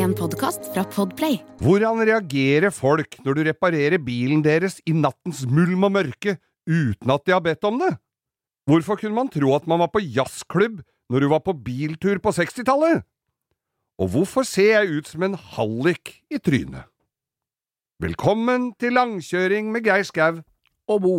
[0.00, 1.42] En podkast fra Podplay.
[1.60, 7.26] Hvordan reagerer folk når du reparerer bilen deres i nattens mulm og mørke uten at
[7.26, 7.90] de har bedt om det?
[8.70, 10.80] Hvorfor kunne man tro at man var på jazzklubb
[11.12, 13.04] når du var på biltur på 60-tallet?
[14.00, 16.88] Og hvorfor ser jeg ut som en hallik i trynet?
[18.00, 20.40] Velkommen til langkjøring med Geir Skau
[20.88, 21.16] og Bo.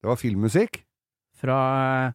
[0.00, 0.82] Det var filmmusikk.
[1.36, 1.58] Fra
[2.06, 2.12] eh,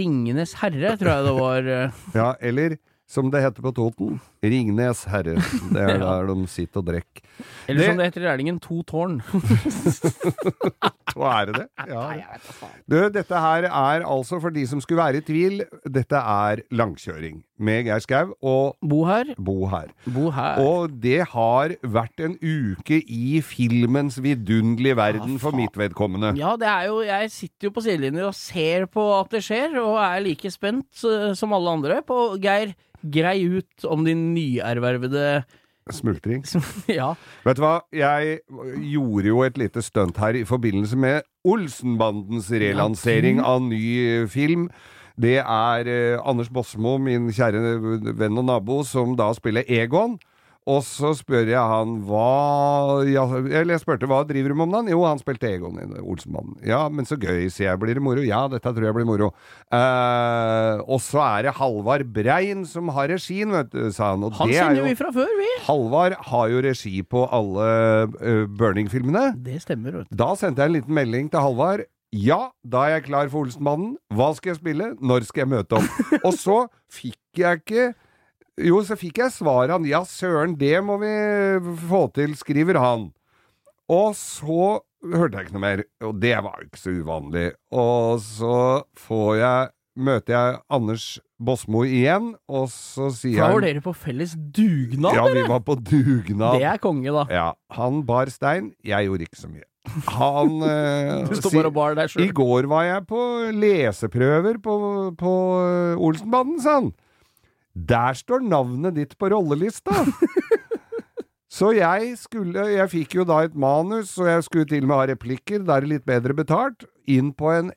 [0.00, 1.70] Ringenes herre, tror jeg det var.
[1.76, 2.02] eh.
[2.18, 2.76] Ja, eller
[3.14, 5.34] som det heter på Toten, Ringnes herre.
[5.36, 7.20] Det er der de sitter og drikker.
[7.68, 9.18] Eller Det- som det heter i Rælingen, To tårn.
[11.14, 11.66] Hva er det det?
[11.92, 12.06] Ja.
[12.90, 17.42] Du, dette her er altså, for de som skulle være i tvil, dette er langkjøring
[17.58, 19.32] med Geir Skau og Bo her.
[19.38, 19.90] Bo her.
[20.06, 20.60] Bo her.
[20.62, 26.34] Og det har vært en uke i filmens vidunderlige verden Ja, for mitt vedkommende.
[26.38, 29.78] Ja, det er jo Jeg sitter jo på sidelinjer og ser på at det skjer,
[29.82, 32.74] og er like spent uh, som alle andre på Geir.
[33.04, 35.44] Grei ut om din nyervervede
[35.92, 36.44] Smultring.
[36.88, 37.10] Ja.
[37.44, 38.38] Vet du hva, jeg
[38.88, 44.70] gjorde jo et lite stunt her i forbindelse med Olsenbandens relansering av ny film.
[45.20, 50.18] Det er eh, Anders Bosmo, min kjære venn og nabo, som da spiller Egon.
[50.64, 54.72] Og så spør jeg han hva ja, Eller jeg spurte hva driver du med om
[54.72, 54.86] dagen?
[54.94, 56.56] Jo, han spilte Egon i Olsenbanden.
[56.64, 57.80] Ja, men så gøy, sier jeg.
[57.82, 58.24] Blir det moro?
[58.24, 59.28] Ja, dette tror jeg blir moro.
[59.68, 64.24] Eh, og så er det Halvard Brein som har regien, vet du, sa han.
[64.24, 65.50] Og Han det er kjenner jo vi fra før, vi.
[65.66, 67.68] Halvard har jo regi på alle
[68.16, 69.26] uh, Burning-filmene.
[69.44, 70.16] Det stemmer, vet du.
[70.16, 71.84] Da sendte jeg en liten melding til Halvard.
[72.14, 73.96] Ja, da er jeg klar for Olsenmannen.
[74.14, 74.92] Hva skal jeg spille?
[75.02, 76.00] Når skal jeg møte opp?
[76.28, 76.58] Og så
[76.94, 77.86] fikk jeg ikke
[78.62, 79.86] Jo, så fikk jeg svaret han.
[79.88, 81.10] Ja, søren, det må vi
[81.88, 83.08] få til, skriver han.
[83.90, 87.48] Og så hørte jeg ikke noe mer, og det var jo ikke så uvanlig.
[87.74, 88.58] Og så
[89.06, 91.04] får jeg Møter jeg Anders
[91.38, 95.20] Båsmo igjen, og så sier han da var dere på felles dugnad, dere!
[95.20, 96.56] Ja, vi var på dugnad.
[96.58, 97.22] Det er konge, da.
[97.30, 97.44] Ja,
[97.76, 99.62] han bar stein, jeg gjorde ikke så mye.
[100.16, 103.20] Han eh, Du står bare og bar deg I går var jeg på
[103.52, 104.76] leseprøver på,
[105.20, 106.92] på eh, Olsenbanden, sa han.
[107.74, 110.04] Der står navnet ditt på rollelista!
[111.54, 114.98] Så jeg skulle Jeg fikk jo da et manus, og jeg skulle til og med
[114.98, 117.70] ha replikker, da er det litt bedre betalt, inn på en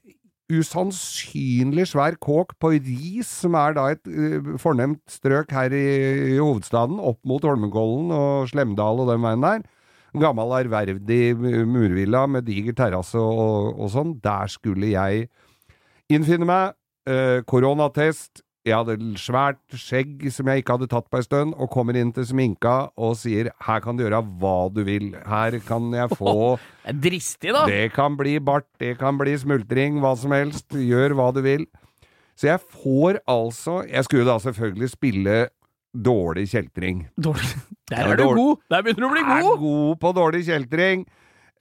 [0.47, 5.87] usannsynlig svær kåk på Ris, som er da et uh, fornemt strøk her i,
[6.33, 9.65] i hovedstaden, opp mot Holmenkollen og Slemdal og den veien der.
[10.21, 11.35] Gammel, ærverdig
[11.67, 14.17] murvilla med diger terrasse og, og sånn.
[14.23, 15.29] Der skulle jeg
[16.13, 16.75] innfinne meg.
[17.07, 18.43] Eh, koronatest.
[18.67, 22.09] Jeg hadde svært skjegg som jeg ikke hadde tatt på ei stund, og kommer inn
[22.11, 25.15] til sminka og sier 'her kan du gjøre hva du vil'.
[25.23, 26.59] Her kan jeg få
[27.05, 27.63] dristig, da.
[27.65, 30.67] det kan bli bart, det kan bli smultring, hva som helst.
[30.75, 31.65] Gjør hva du vil.
[32.37, 35.47] Så jeg får altså Jeg skulle da selvfølgelig spille
[35.95, 37.07] dårlig kjeltring.
[37.17, 37.47] Dårlig.
[37.91, 38.57] Der er du god!
[38.69, 39.37] Der begynner du å bli god!
[39.53, 39.97] Er god!
[40.03, 41.05] på dårlig kjeltring.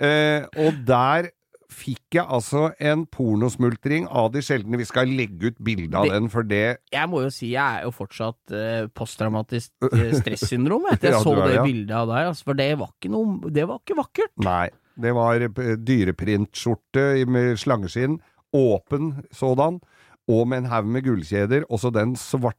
[0.02, 1.30] Eh, og der
[1.72, 4.78] fikk jeg altså en pornosmultring av de sjeldne.
[4.80, 7.80] Vi skal legge ut bilde av Det- den, for det Jeg må jo si jeg
[7.80, 9.70] er jo fortsatt eh, posttraumatisk
[10.20, 11.64] stressyndrom etter jeg Ja, så er det ja.
[11.66, 14.32] bildet av deg, altså, for det var ikke noe Det var ikke vakkert.
[14.46, 14.68] Nei.
[14.96, 18.18] Det var eh, dyreprintskjorte med slangeskinn.
[18.56, 19.80] Åpen sådan.
[20.28, 21.66] Og med en haug med gullkjeder.
[21.70, 22.58] Og så den svarte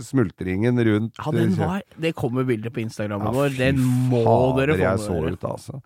[0.00, 3.56] smultringen rundt Ja, den eh, var Det kommer bilder på Instagrammen Ja, vår.
[3.58, 3.78] Den
[4.10, 5.32] må fader, dere få jeg med så dere.
[5.32, 5.80] ut, altså.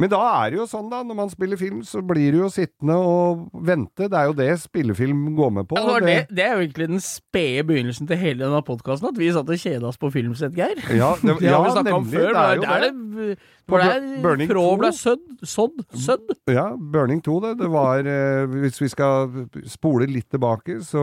[0.00, 1.02] Men da er det jo sånn, da.
[1.06, 4.08] Når man spiller film, så blir du jo sittende og vente.
[4.08, 5.76] Det er jo det spillefilm går med på.
[5.78, 9.20] Ja, det, det, det er jo egentlig den spede begynnelsen til hele denne podkasten, at
[9.20, 10.80] vi satt og kjeda oss på filmsett, Geir.
[10.96, 12.32] Ja, det, Det ja har vi snakka om før.
[12.32, 12.92] det er jo der det.
[13.20, 13.38] det,
[13.70, 14.76] der Burning frå 2.
[14.80, 16.32] ble sødd, sådd, sødd.
[16.50, 17.54] Ja, Burning 2, det.
[17.60, 21.02] Det var eh, Hvis vi skal spole litt tilbake, så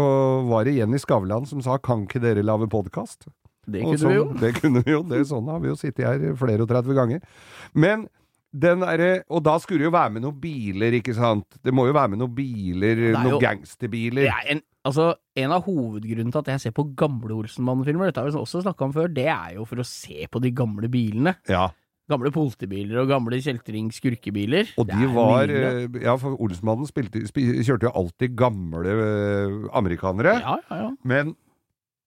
[0.50, 3.30] var det Jenny Skavlan som sa 'Kan ikke dere lage podkast'?
[3.68, 4.26] Det kunne kunne vi jo.
[4.26, 5.02] sånn- Det kunne vi jo.
[5.04, 7.20] Det, sånn har vi jo sittet her flere og 30 ganger.
[7.74, 8.08] Men
[8.54, 11.46] den derre Og da skulle det jo være med noen biler, ikke sant?
[11.64, 14.24] Det må jo være med noen biler, er noen jo- gangsterbiler.
[14.24, 18.24] Det er en, altså, en av hovedgrunnene til at jeg ser på gamle Olsenmann-filmer, dette
[18.24, 20.88] har vi også snakka om før, det er jo for å se på de gamle
[20.90, 21.36] bilene.
[21.50, 21.68] Ja.
[22.10, 24.70] Gamle politibiler og gamle kjeltring-skurkebiler.
[24.80, 25.98] Og de er var nydelig.
[26.00, 30.40] eh, Ja, for Olsenmannen spilte, spi, kjørte jo alltid gamle eh, amerikanere.
[30.40, 30.90] Ja, ja, ja.
[31.04, 31.36] Men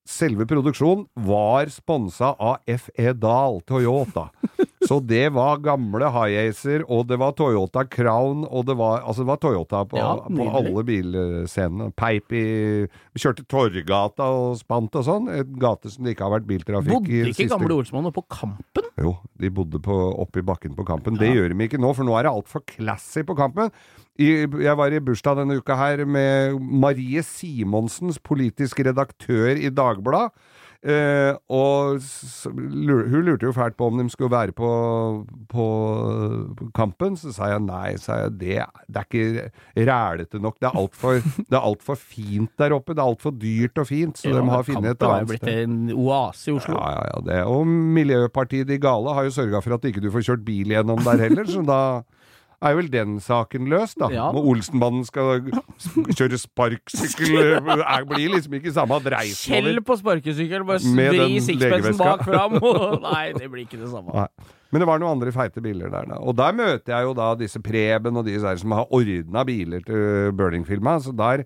[0.08, 4.30] selve produksjonen var sponsa av FE Dahl Toyota.
[4.90, 9.28] Så det var gamle Highacer, og det var Toyota Crown, og det var, altså det
[9.28, 11.92] var Toyota på, Ja, på alle bilscenene.
[11.94, 12.42] Peip i
[12.90, 15.30] Vi kjørte Torgata og spant og sånn.
[15.36, 17.22] Et gate som det ikke har vært biltrafikk Bodde i.
[17.30, 18.90] ikke gamle Olsmann på Kampen?
[18.98, 19.94] Jo, de bodde på,
[20.24, 21.20] oppe i bakken på Kampen.
[21.20, 23.70] Det gjør de ikke nå, for nå er det altfor classy på Kampen.
[24.20, 30.34] I, jeg var i bursdag denne uka her med Marie Simonsens, politisk redaktør i Dagbladet.
[30.80, 31.98] Eh, og
[32.56, 34.70] lur, hun lurte jo fælt på om de skulle være på,
[35.52, 35.66] på,
[36.56, 37.18] på Kampen.
[37.20, 38.56] Så sa jeg nei, sa jeg, det,
[38.88, 39.50] det er ikke
[39.90, 40.56] rælete nok.
[40.60, 41.20] Det er altfor
[41.60, 42.96] alt for fint der oppe.
[42.96, 45.34] Det er altfor dyrt og fint, så de har funnet et Kampen er jo annet
[45.34, 46.78] blitt en oase i Oslo.
[46.78, 47.42] Ja, ja, ja, det.
[47.50, 47.68] Og
[48.00, 51.26] Miljøpartiet De Gale har jo sørga for at ikke du får kjørt bil gjennom der
[51.28, 51.80] heller, så da
[52.60, 54.10] er vel den saken løst, da.
[54.12, 54.28] Ja.
[54.34, 55.46] Når Olsenbanden skal
[56.16, 57.36] kjøre sparksykkel,
[57.80, 62.58] det blir liksom ikke samme dreisen Kjell på sparkesykkel, bare vri sixpensen bak fram.
[63.08, 64.12] Nei, det blir ikke det samme.
[64.16, 64.50] Nei.
[64.70, 66.20] Men det var noen andre feite biler der, da.
[66.22, 70.30] Og der møter jeg jo da disse Preben og de som har ordna biler til
[70.38, 71.42] Burning-filma, så der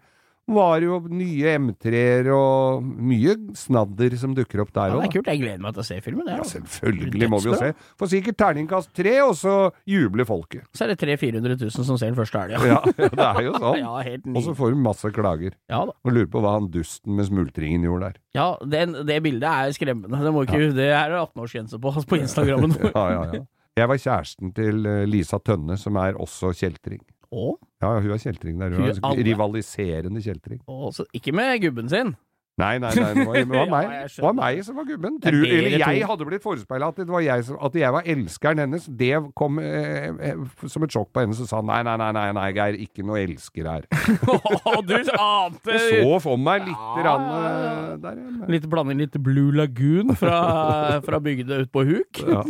[0.47, 5.01] var jo nye M3-er og mye snadder som dukker opp der Ja, òg.
[5.01, 5.31] det er kult.
[5.33, 6.27] Jeg gleder meg til å se filmen.
[6.29, 6.43] Ja, Ja.
[6.51, 7.71] selvfølgelig må vi jo se.
[7.99, 10.65] Får sikkert terningkast tre, og så jubler folket.
[10.77, 12.61] Så er det 300 000-400 000 som ser den første helga.
[12.61, 13.79] Ja, ja, det er jo sånn.
[13.85, 15.57] Ja, helt Og så får du masse klager.
[15.71, 15.93] Ja da.
[16.05, 18.21] Og lurer på hva han dusten med smultringen gjorde der.
[18.35, 20.21] Ja, den, det bildet er skremmende.
[20.25, 22.75] Det, må ikke, det er det 18-årsgrense på på Instagrammen.
[22.95, 23.43] Ja, ja, ja.
[23.75, 27.01] Jeg var kjæresten til eh, Lisa Tønne, som er også kjeltring.
[27.35, 28.75] Og, Ja, hun er kjeltring der.
[28.77, 30.61] Hun Hun er er rivaliserende kjeltring.
[30.71, 32.15] Å, så, ikke med gubben sin.
[32.57, 33.89] Nei, nei, nei, det var, det var Ja, meg.
[34.15, 35.17] Det var meg som var gubben.
[35.25, 38.61] Tror, eller jeg hadde blitt forespeila at, det var jeg som- at jeg var elskeren
[38.63, 38.85] hennes.
[38.87, 42.29] Det kom eh, eh, som et sjokk på henne, som sa nei, nei, nei, nei,
[42.37, 43.89] nei Geir, ikke noe elsker her.
[44.85, 47.73] Du ante Jeg så for meg litt Ja, rann, ja, ja.
[47.95, 48.21] eh, der.
[48.23, 48.49] ja.
[48.55, 52.23] Litt blanding litt Blue Lagoon fra, fra bygda ut på huk.
[52.23, 52.45] Ja,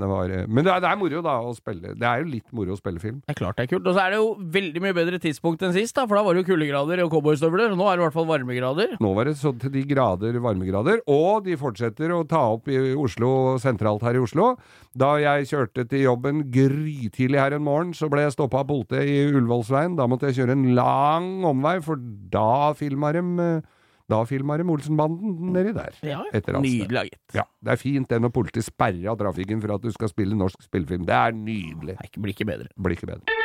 [0.00, 1.92] det var, eh, men det er, det er moro da å spille.
[2.00, 3.20] Det er jo litt moro å spille film.
[3.26, 3.84] Det er klart det er kult.
[3.90, 6.36] Og så er det jo veldig mye bedre tidspunkt enn sist, da, for da var
[6.38, 7.76] det jo kuldegrader og cowboystøvler.
[7.76, 8.96] Nå er det i hvert fall varmegrader.
[9.04, 12.78] Nå var det så til de grader varmegrader, og de fortsetter å ta opp i
[12.94, 14.52] Oslo, sentralt her i Oslo.
[14.96, 19.08] Da jeg kjørte til jobben grytidlig her en morgen, så ble jeg stoppa av politiet
[19.10, 19.98] i Ullevålsveien.
[19.98, 22.00] Da måtte jeg kjøre en lang omvei, for
[22.32, 23.68] da filma de eh,
[24.10, 25.94] da filma de Olsenbanden nedi der.
[26.02, 26.22] Ja.
[26.34, 27.36] Nydelig, gitt.
[27.38, 30.38] Ja, Det er fint det når politiet sperrer av trafikken for at du skal spille
[30.38, 31.06] norsk spillefilm.
[31.06, 31.94] Det er nydelig.
[32.02, 32.72] Det blir ikke bedre.
[32.74, 33.39] Blir ikke bedre.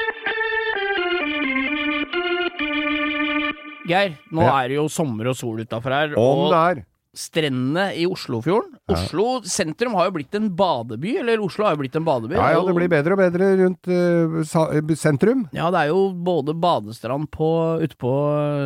[3.88, 4.64] Geir, nå Ja.
[4.64, 6.14] er det jo sommer og sol utafor her.
[6.18, 6.86] Om og det er.
[7.16, 8.74] strendene i Oslofjorden.
[8.92, 12.36] Oslo sentrum har jo blitt en badeby, eller Oslo har jo blitt en badeby.
[12.36, 15.46] Ja, ja, det blir bedre og bedre rundt uh, sentrum.
[15.56, 17.48] Ja, det er jo både badestrand på,
[17.82, 18.12] ute på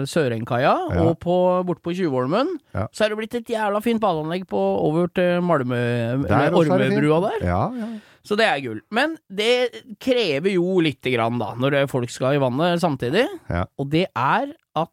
[0.09, 1.03] Sørenkaia Ja.
[1.05, 1.35] og på,
[1.67, 2.55] borte på Tjuvholmen.
[2.73, 2.87] Ja.
[2.91, 6.51] Så er det blitt et jævla fint badeanlegg på, over til Malmø, Der er.
[6.57, 7.45] Ormebrua der.
[7.45, 7.89] Ja, ja.
[8.25, 8.81] Så det er gull.
[8.91, 13.27] Men det krever jo lite grann, da, når folk skal i vannet samtidig.
[13.49, 13.63] Ja.
[13.79, 14.89] Og det er at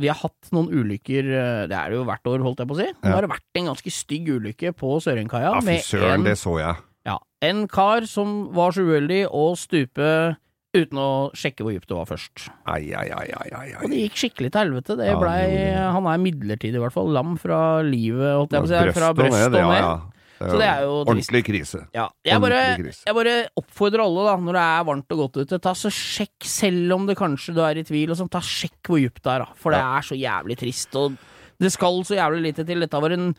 [0.00, 2.76] vi har hatt noen ulykker, eh, det er det jo hvert år, holdt jeg på
[2.76, 2.88] å si.
[3.02, 3.14] Nå Ja.
[3.18, 5.54] har det vært en ganske stygg ulykke på Sørenkaia.
[5.54, 6.76] Ja, fy søren, det så jeg.
[7.06, 10.36] ja, en kar som var så uheldig å stupe
[10.72, 12.44] uten å sjekke hvor dypt det var først.
[12.70, 14.96] Ai, ai, ai, ai, ai, Og det gikk skikkelig til helvete.
[14.96, 15.74] Det det blei det.
[15.96, 17.08] Han er midlertidig, i hvert fall.
[17.10, 18.92] Lam fra livet, holdt jeg på å si.
[19.00, 19.58] Fra og brøstet og ned.
[19.58, 19.98] ja, ja.
[20.40, 20.92] Så det er jo.
[21.04, 21.82] Ordentlig krise.
[21.92, 25.58] Ja, jeg bare, jeg bare oppfordrer alle, da, når det er varmt og godt ute,
[25.60, 28.88] ta så sjekk, selv om det kanskje du er i tvil, og sånn, ta sjekk
[28.88, 29.52] hvor dypt det er, da.
[29.60, 31.18] For det er så jævlig trist, og
[31.60, 32.80] det skal så jævlig lite til.
[32.80, 33.34] Dette var en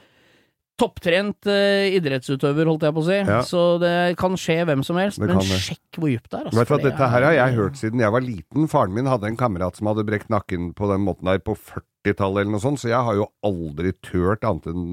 [0.82, 3.42] topptrent uh, idrettsutøver, holdt jeg på å si, Ja.
[3.46, 6.78] så det kan skje hvem som helst, men sjekk hvor dypt det er, altså.
[6.82, 8.68] Dette her er- har jeg hørt siden jeg var liten.
[8.72, 11.58] Faren min hadde en kamerat som hadde brekt nakken på den måten der på
[12.02, 14.86] 40-tallet eller noe sånt, så jeg har jo aldri tørt annet enn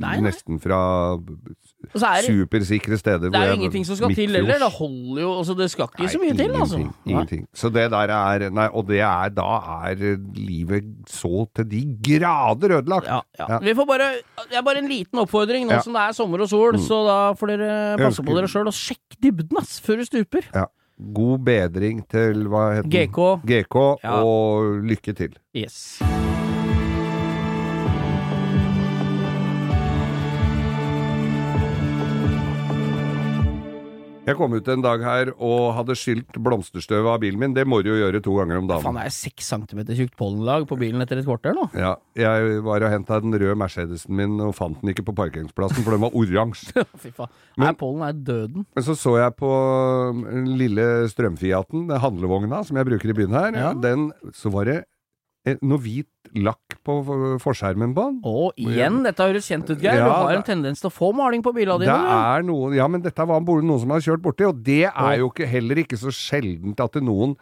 [0.00, 0.20] Nei, nei.
[0.28, 0.80] nesten fra
[1.16, 3.30] er det, supersikre steder.
[3.32, 6.08] det er jo ingenting som skal til heller, det holder jo, altså det skal ikke
[6.12, 6.80] så mye til, altså.
[7.08, 7.46] Ingenting.
[7.56, 9.46] Så det der er Nei, og det er da
[9.88, 10.02] er
[10.36, 13.06] livet så til de grader ødelagt.
[13.08, 13.46] Ja, ja.
[13.54, 13.58] Ja.
[13.64, 14.10] Vi får bare,
[14.50, 15.80] det er bare en liten oppfordring nå Ja.
[15.80, 15.84] Mm.
[15.88, 18.76] som det er sommer og sol, så da får dere passe på dere sjøl og
[18.76, 20.44] sjekk dybden ass, før du stuper.
[20.54, 20.66] Ja.
[21.00, 23.08] God bedring til hva heter den?
[23.08, 23.30] GK.
[23.48, 24.20] GK, Ja.
[24.22, 25.32] og lykke til.
[25.56, 26.00] Yes.
[34.30, 37.54] Jeg kom ut en dag her og hadde skylt blomsterstøv av bilen min.
[37.56, 38.98] Det må du jo gjøre to ganger om Faen, dagen.
[39.00, 41.66] det er seks centimeter tjukt pollenlag på bilen etter et kvarter nå.
[41.74, 45.82] Ja, jeg var og henta den røde Mercedesen min og fant den ikke på parkeringsplassen,
[45.82, 46.84] for den var oransje.
[47.02, 47.32] Fy faen.
[47.58, 48.66] Men- Nei, pollen er døden.
[48.78, 49.50] Men så så jeg på
[50.30, 53.50] den lille strømfiaten, handlevogna som jeg bruker i byen her.
[53.58, 53.72] Ja.
[53.74, 54.78] Den, så var det
[55.64, 56.06] noe hvit
[56.36, 58.20] lakk på for- forskjermen på den.
[58.24, 59.98] Å, igjen, dette høres kjent ut, Geir.
[59.98, 61.96] Ja, du har en tendens til å få maling på bilene dine.
[61.96, 65.18] Det er noen, ja, men dette var noen som har kjørt borti, og det er
[65.18, 67.36] jo ikke, heller ikke så sjeldent at noen,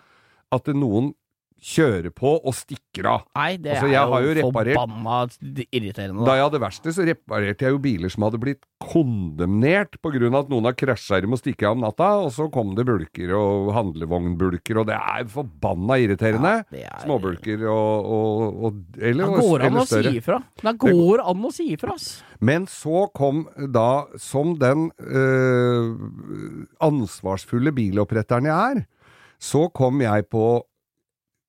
[0.50, 1.12] at det noen
[1.58, 3.24] kjører på og stikker av.
[3.34, 5.16] Nei, det Altså, er jo, reparert- forbanna
[5.74, 6.24] irriterende.
[6.24, 6.34] Da Da.
[6.38, 10.44] jeg hadde verksted, så reparerte jeg jo biler som hadde blitt kondemnert på grunn av
[10.44, 13.32] at noen har krasja dem og stikket av om natta, og så kom det bulker
[13.34, 16.64] og handlevognbulker, og det er forbanna irriterende.
[16.70, 20.42] Ja, er- Småbulker og, og, og Eller, Det går an eller å si ifra.
[20.62, 22.22] Det går an å si ifra, ass.
[22.40, 25.96] Men så kom da, som den øh,
[26.80, 28.86] ansvarsfulle biloppretteren jeg er,
[29.38, 30.62] så kom jeg på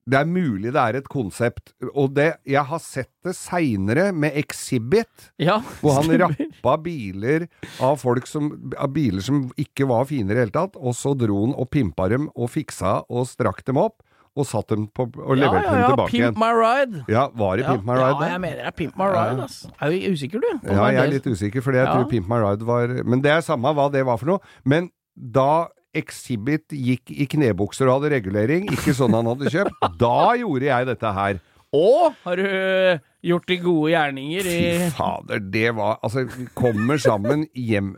[0.10, 4.36] Det er mulig det er et konsept, og det, jeg har sett det seinere med
[4.40, 7.48] Exhibit, Ja, hvor han rappa biler
[7.84, 11.14] av folk som Av biler som ikke var fine i det hele tatt, og så
[11.20, 14.02] dro han og pimpa dem og fiksa og strakk dem opp,
[14.40, 16.38] og satt dem på og Ja, ja, ja, dem tilbake Pimp igjen.
[16.40, 17.02] my ride.
[17.12, 18.20] Ja, var det Pimp My Ride?
[18.24, 19.58] Ja, jeg mener det er Pimp my ride, ass.
[19.82, 20.70] Er du usikker, du?
[20.70, 23.42] Ja, jeg er litt usikker, fordi jeg tror Pimp My Ride var Men det er
[23.44, 24.40] samme hva det var for noe.
[24.64, 30.36] Men da Exhibit gikk i knebukser og hadde regulering, ikke sånn han hadde kjøpt, da
[30.40, 31.40] gjorde jeg dette her.
[31.70, 36.24] Og har du øh, gjort de gode gjerninger i Fy fader, det var Altså,
[36.58, 37.92] kommer sammen hjem,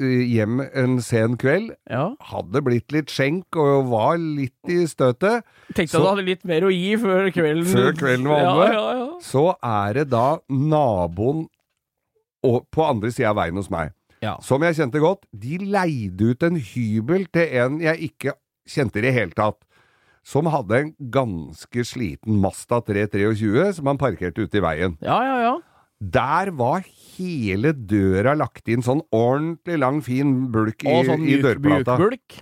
[0.00, 1.74] hjem en sen kveld.
[1.92, 2.06] Ja.
[2.30, 5.44] Hadde blitt litt skjenk og var litt i støtet.
[5.76, 8.70] Tenkte Så- du hadde litt mer å gi før kvelden Før kvelden var ja, omme.
[8.72, 9.10] ja, ja.
[9.20, 11.44] Så er det da naboen
[12.44, 13.92] og, på andre sida av veien hos meg.
[14.24, 14.38] Ja.
[14.44, 18.34] som jeg kjente godt, de leide ut en hybel til en jeg ikke
[18.68, 19.60] kjente i det hele tatt,
[20.24, 24.96] som hadde en ganske sliten Masta 323 som han parkerte ute i veien.
[25.04, 25.54] Ja, ja, ja.
[26.00, 31.36] Der var hele døra lagt inn sånn ordentlig lang, fin bulk i, Og sånn i
[31.36, 31.98] mjuk, dørplata.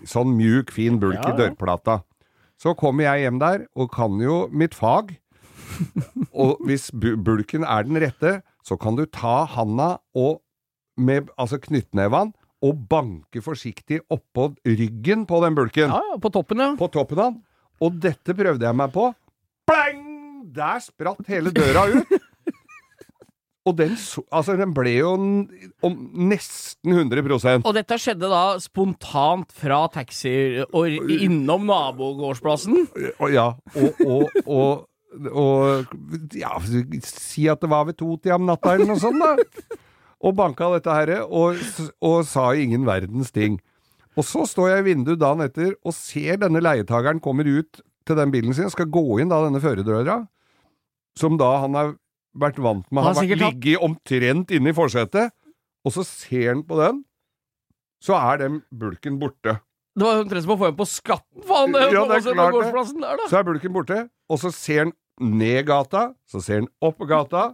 [0.08, 2.00] Sånn mjuk, fin bulk Ja, i dørplata.
[2.58, 5.12] Så kommer jeg hjem der, og kan jo mitt fag.
[6.44, 10.40] og hvis bulken er den rette, så kan du ta handa og
[11.04, 12.32] med altså knyttneven
[12.62, 15.90] og banke forsiktig oppå ryggen på den bulken.
[15.90, 16.72] Ja, ja, på toppen, ja.
[16.78, 17.40] På toppen av den.
[17.82, 19.10] Og dette prøvde jeg meg på.
[19.66, 20.08] Plang!
[20.52, 22.10] Der spratt hele døra ut.
[23.62, 25.12] Og den, så, altså, den ble jo
[25.86, 30.32] om nesten 100% Og dette skjedde da spontant fra taxi
[30.64, 32.88] og innom nabogårdsplassen.
[33.30, 34.82] Ja, og, og, og,
[35.30, 35.94] og
[36.34, 36.56] ja,
[37.06, 39.78] si at det var ved to-tida om natta eller noe sånt, da.
[40.22, 41.58] Og banka dette herre, og,
[42.04, 43.58] og sa ingen verdens ting.
[44.14, 48.18] Og så står jeg i vinduet dagen etter og ser denne leietageren kommer ut til
[48.18, 50.20] den bilen sin, skal gå inn da denne førerdøra,
[51.18, 51.94] som da han har
[52.38, 55.32] vært vant med, Han har vært ligget omtrent inne i forsetet,
[55.82, 57.02] og så ser han på den,
[58.02, 59.58] så er den bulken borte.
[59.92, 61.74] Det var omtrent som å få en på skatten, faen!
[61.74, 63.00] Det, Ja, det er klart det.
[63.02, 63.24] der.
[63.28, 63.98] Så er bulken borte,
[64.28, 67.50] og så ser han ned gata, så ser han opp gata,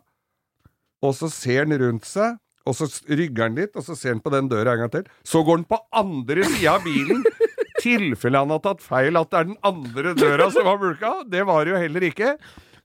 [1.03, 4.23] og så ser han rundt seg, og så rygger han litt, og så ser han
[4.25, 5.09] på den døra en gang til.
[5.27, 7.25] Så går han på andre sida av bilen,
[7.83, 11.13] tilfelle han har tatt feil at det er den andre døra som var bulka.
[11.31, 12.33] Det var det jo heller ikke.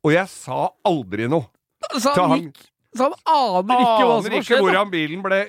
[0.04, 1.50] Og jeg sa aldri noe.
[2.00, 2.62] Så han, gikk,
[2.96, 4.60] så han aner ikke hva Aner som har ikke skjedd.
[4.60, 4.64] da.
[4.64, 5.40] hvordan bilen ble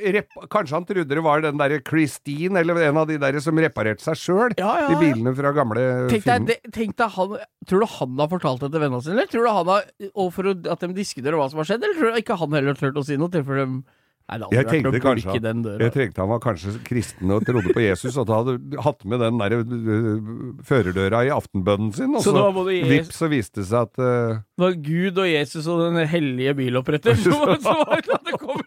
[0.50, 4.02] Kanskje han trodde det var den derre Christine, eller en av de der som reparerte
[4.02, 4.54] seg sjøl.
[4.58, 7.36] Ja, ja, De bilene fra gamle Tenk deg, det, tenk deg han,
[7.70, 10.32] Tror du han har fortalt det til vennene sine, eller tror du han har og
[10.34, 12.98] for at de diskuterer hva som har skjedd, eller tror du ikke han heller turt
[12.98, 13.30] å si noe?
[13.34, 13.78] Til for dem
[14.24, 15.34] Nei, Jeg tenkte kanskje.
[15.36, 19.04] Jeg tenkte han var kanskje kristen og trodde på Jesus, og at han hadde hatt
[19.04, 20.30] med den der øh,
[20.64, 24.64] førerdøra i aftenbønnen sin, og Så så, vips, så viste det seg at uh, Det
[24.64, 28.64] var Gud og Jesus og den hellige biloppretter som, som var det kom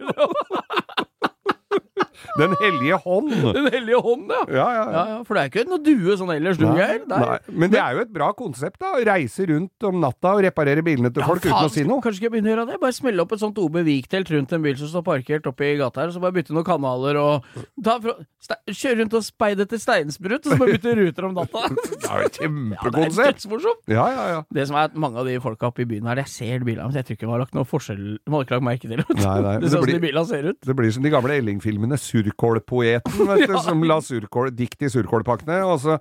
[2.39, 3.31] Den hellige hånd!
[3.57, 4.41] Den hellige hånd, ja.
[4.57, 5.03] Ja, ja, ja.
[5.13, 5.17] ja.
[5.27, 7.03] For det er ikke noe due sånn ellers, du, Geir.
[7.51, 8.93] Men det er jo et bra konsept, da.
[9.07, 12.01] Reise rundt om natta og reparere bilene til folk uten å si noe.
[12.03, 12.79] Kanskje skal jeg begynne å gjøre det?
[12.83, 15.75] Bare smelle opp et sånt OB Viktelt rundt en bil som står parkert oppe i
[15.79, 17.47] gata her, og så bare bytte noen kanaler og
[17.83, 21.65] ta fra, Kjøre rundt og speide etter steinsprut, og så bare bytte ruter om natta.
[21.97, 23.47] Det er jo et kjempekonsept!
[23.91, 24.37] Ja, ja, ja.
[24.53, 26.87] Det som er at mange av de folka oppe i byen her, jeg ser bilene,
[26.87, 28.93] men jeg tror ikke de har lagt noe forskjell De har ikke lagt merke til
[29.01, 29.05] det.
[29.19, 30.59] Nei, nei, Det det blir- de ser ut.
[30.69, 33.61] Det blir som de gamle Elling-filmene, Surkålpoeten, vet du, Ja.
[33.67, 35.93] som la surkål, dikt i surkålpakkene, og så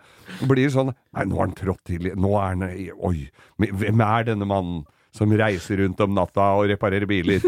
[0.46, 2.62] blir det sånn Nei, nå har han trådt til Nå er han
[3.10, 3.18] Oi,
[3.58, 4.84] hvem er denne mannen?
[5.16, 7.40] Som reiser rundt om natta og reparerer biler.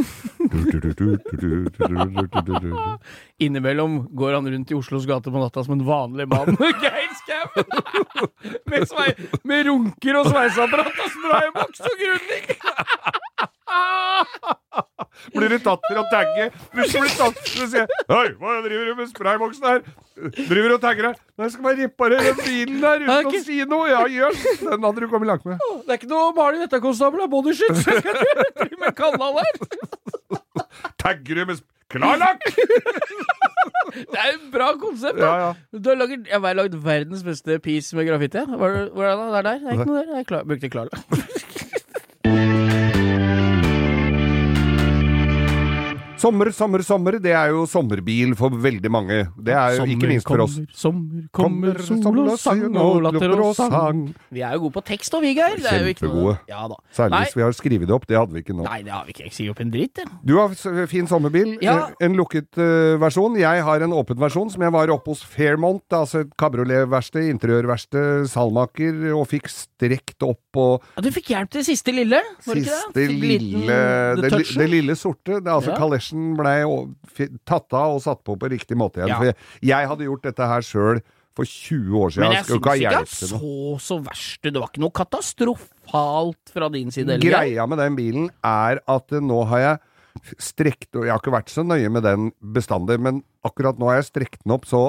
[3.44, 6.56] Innimellom går han rundt i Oslos gater på natta som en vanlig mann.
[6.82, 7.44] Geir Skau!
[8.72, 8.88] med,
[9.44, 12.46] med runker og sveiseapparat og sprayboks og grunning!
[15.34, 16.48] Blir du tatt for å tagge?
[16.76, 19.80] Hvis du blir tatt for å si Hei, hva driver du med sprayboksen her?
[20.38, 21.16] Driver du og tagger her?
[21.36, 23.38] Nei, jeg skal bare reparere den bilen der uten Ok.
[23.38, 23.88] å si noe.
[23.92, 24.44] Ja, jøss.
[24.64, 25.64] Den hadde du kommet langt med.
[25.86, 27.22] Det er ikke noe maling dette, konstabel.
[27.22, 27.82] Det er bodyskytt.
[27.82, 28.14] Så jeg skal
[28.62, 29.52] drive med kanal her.
[30.98, 32.42] Tagger du med Klarlakk!
[33.88, 35.26] Det er et bra konsept, da.
[35.26, 35.78] Ja, ja.
[35.80, 38.44] Du har laget, jeg har lagd verdens beste piece med graffiti.
[38.52, 39.58] Hvor er det er er der?
[39.58, 40.16] Det er ikke noe der.
[40.20, 40.88] Jeg klar, brukte klar.
[46.18, 47.16] Sommer, sommer, sommer.
[47.22, 49.18] Det er jo sommerbil for veldig mange.
[49.38, 50.56] Det er jo ikke minst for oss.
[50.74, 54.00] Sommer, kommer, kommer sol og sang og latter og sang.
[54.34, 55.56] Vi er jo gode på tekst da, vi, Geir.
[55.62, 56.66] Det er ikke noe- Ja.
[56.94, 57.20] Særlig Nei.
[57.24, 58.06] hvis vi har skrevet det opp.
[58.08, 58.64] Det hadde vi ikke nå.
[58.66, 59.24] Nei, det har vi ikke.
[59.28, 60.08] Jeg sier opp en dritt, jeg.
[60.24, 61.58] Du har fin sommerbil.
[61.62, 61.76] Ja.
[62.00, 63.36] eh, En lukket uh, versjon.
[63.38, 68.26] Jeg har en åpen versjon som jeg var oppe hos Fairmont, altså et kabrioletverksted, interiørverksted,
[68.28, 72.64] salmaker, og fikk strekt opp og Ja, du fikk hjelp til siste lille, var det
[72.64, 73.08] ikke Siste det?
[73.08, 73.78] Liten lille
[74.18, 75.38] det, det lille sorte.
[75.38, 75.76] Det, er altså Ja.
[76.08, 79.12] Kalesjen blei tatt av og satt på på riktig måte igjen.
[79.12, 79.18] Ja.
[79.18, 79.36] For jeg,
[79.70, 81.00] jeg hadde gjort dette her sjøl
[81.38, 82.24] for 20 år siden.
[82.24, 84.52] Men jeg syns ikke at så så verst ut.
[84.52, 87.14] Det var ikke noe katastrofalt fra din side.
[87.14, 87.30] Eller?
[87.30, 89.84] Greia med den bilen er at nå har jeg
[90.42, 94.08] strekt Jeg har ikke vært så nøye med den bestandig, men akkurat nå har jeg
[94.08, 94.88] strekt den opp så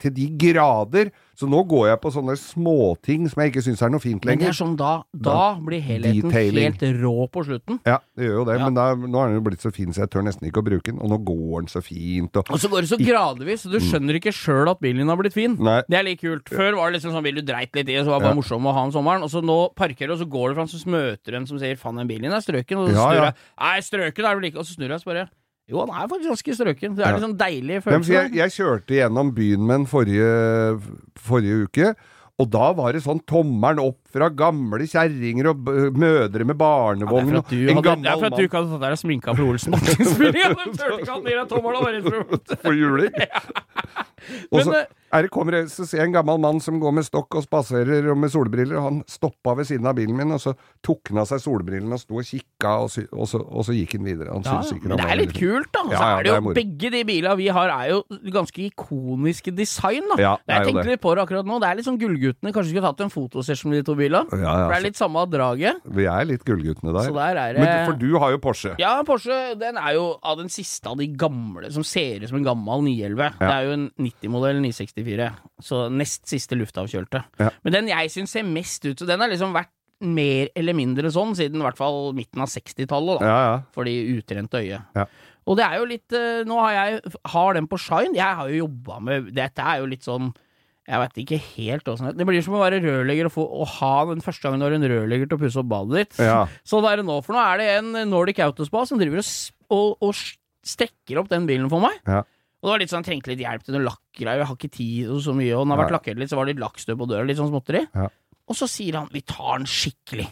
[0.00, 1.10] til de grader.
[1.40, 4.36] Så nå går jeg på sånne småting som jeg ikke syns er noe fint Men
[4.36, 4.50] det lenger.
[4.52, 6.66] er sånn da, da blir helheten Detailing.
[6.76, 7.78] helt rå på slutten.
[7.88, 8.64] Ja, det gjør jo det, Ja.
[8.68, 10.66] men da, nå er den jo blitt så fin så jeg tør nesten ikke å
[10.66, 10.98] bruke den.
[11.00, 12.36] Og nå går den så fint.
[12.36, 15.08] Og, Og så går det så gradvis, så du skjønner ikke sjøl at bilen din
[15.08, 15.56] har blitt fin.
[15.56, 15.64] Mm.
[15.64, 15.82] Nei.
[15.88, 16.44] Det er litt kult.
[16.44, 18.36] Før var det liksom sånn bil du dreit litt i, og så var det bare
[18.36, 18.40] Ja.
[18.42, 19.22] morsom å ha den sommeren.
[19.24, 21.58] Og så nå parkerer du, og så går du fram, så møter du en som
[21.58, 23.34] sier 'faen, den bilen din er strøken', og så Ja, snur jeg.
[23.58, 25.28] 'Nei, strøken er vel ikke' Og så snur jeg og spør jeg.
[25.70, 26.96] Jo, han er faktisk ganske strøken.
[26.98, 27.16] Det er Ja.
[27.16, 28.12] liksom deilig følelse.
[28.12, 30.80] jeg, jeg kjørte gjennom byen med den forrige,
[31.16, 31.92] forrige uke.
[32.40, 37.06] Og da var det sånn tommelen opp fra gamle kjerringer og mødre med Ja, det
[37.06, 38.96] er for at du en hadde, det er for at du ikke hadde tatt deg
[38.96, 39.76] og sminka for Olsen.
[39.76, 43.20] Du turte ikke å ha deg og var for å på.
[44.50, 47.06] Og så eh, er det, kommer så ser jeg en gammel mann som går med
[47.06, 48.76] stokk og spaserer og med solbriller.
[48.78, 50.52] og Han stoppa ved siden av bilen min, og så
[50.86, 53.74] tok han av seg solbrillene og sto og kikka, og, sy og, så, og så
[53.74, 54.36] gikk han videre.
[54.36, 55.84] Han Ja, men det er litt kult, da.
[55.90, 56.54] Ja, så ja, jo.
[56.56, 60.20] Begge de bilene vi har, er jo ganske ikoniske design, da.
[60.20, 61.58] Ja, jeg tenkte litt på det akkurat nå.
[61.62, 62.54] Det er litt sånn Gullguttene.
[62.54, 64.26] Kanskje vi skulle tatt en fotosesjon med de to bilene?
[64.26, 65.82] Ja, For ja, det er litt samme draget.
[65.96, 67.08] Vi er litt gullguttene der.
[67.08, 68.74] Så der er Men, for du har jo Porsche.
[68.80, 72.40] Ja, Porsche den er jo av den siste av de gamle som ser ut som
[72.40, 73.36] en gammel 911.
[73.40, 75.28] Det er jo en 90-modell 964,
[75.70, 77.24] så nest siste luftavkjølte.
[77.64, 81.10] Men den jeg syns ser mest ut Så den har liksom vært mer eller mindre
[81.12, 83.26] sånn siden i hvert fall midten av 60-tallet, da.
[83.26, 83.56] Ja, ja.
[83.74, 84.86] For de utrente øyet.
[84.96, 85.04] Ja.
[85.48, 88.14] Og det er jo litt eh, Nå har jeg har den på Shine.
[88.16, 90.30] Jeg har jo jobba med Dette er jo litt sånn
[90.90, 93.66] jeg vet ikke helt åssen det Det blir som å være rørlegger og få, å
[93.78, 96.18] ha den første gangen du har en rørlegger til å pusse opp badet ditt.
[96.26, 96.40] Ja.
[96.66, 99.30] Så det er det nå, for nå er det en Nordic Autospa som driver og,
[99.70, 100.18] og, og
[100.66, 102.00] strekker opp den bilen for meg.
[102.08, 102.24] Ja.
[102.60, 104.74] Og det var litt sånn, jeg trengte litt hjelp til noen lakkgreier, jeg har ikke
[104.74, 105.96] tid og så mye, og den har vært Nei.
[105.96, 107.86] lakkert litt, så var det litt lakkstøv på døra, litt sånn småtteri.
[107.96, 108.10] Ja.
[108.50, 110.26] Og så sier han, vi tar den skikkelig.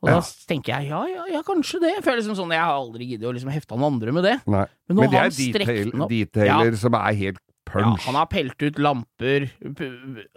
[0.00, 0.14] Og Ja.
[0.16, 1.90] da tenker jeg, ja, ja, ja, kanskje det.
[1.90, 4.24] For jeg, føler liksom sånn, jeg har aldri giddet å liksom hefte noen andre med
[4.24, 4.36] det.
[4.48, 4.64] Nei.
[4.88, 7.42] Men Men det er han detail, detailer som er helt
[7.74, 9.46] Ja, han har pelt ut lamper,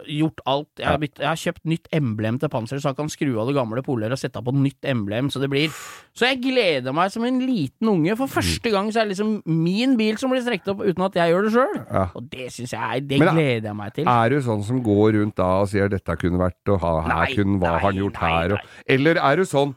[0.06, 0.68] gjort alt.
[0.78, 3.48] Jeg har, bytt, jeg har kjøpt nytt emblem til panseret, så han kan skru av
[3.50, 5.68] det gamle poleret og sette på nytt emblem, så det blir
[6.14, 8.14] Så jeg gleder meg som en liten unge.
[8.20, 11.16] For første gang så er det liksom min bil som blir strekt opp uten at
[11.18, 11.76] jeg gjør det sjøl.
[11.90, 12.04] Ja.
[12.14, 14.08] Og det syns jeg Det Men- gleder jeg meg til.
[14.08, 17.34] Er du sånn som går rundt da og sier 'dette kunne vært', og 'her Nei,
[17.34, 19.74] kunne hva nei, han gjort nei, her', og Eller er du sånn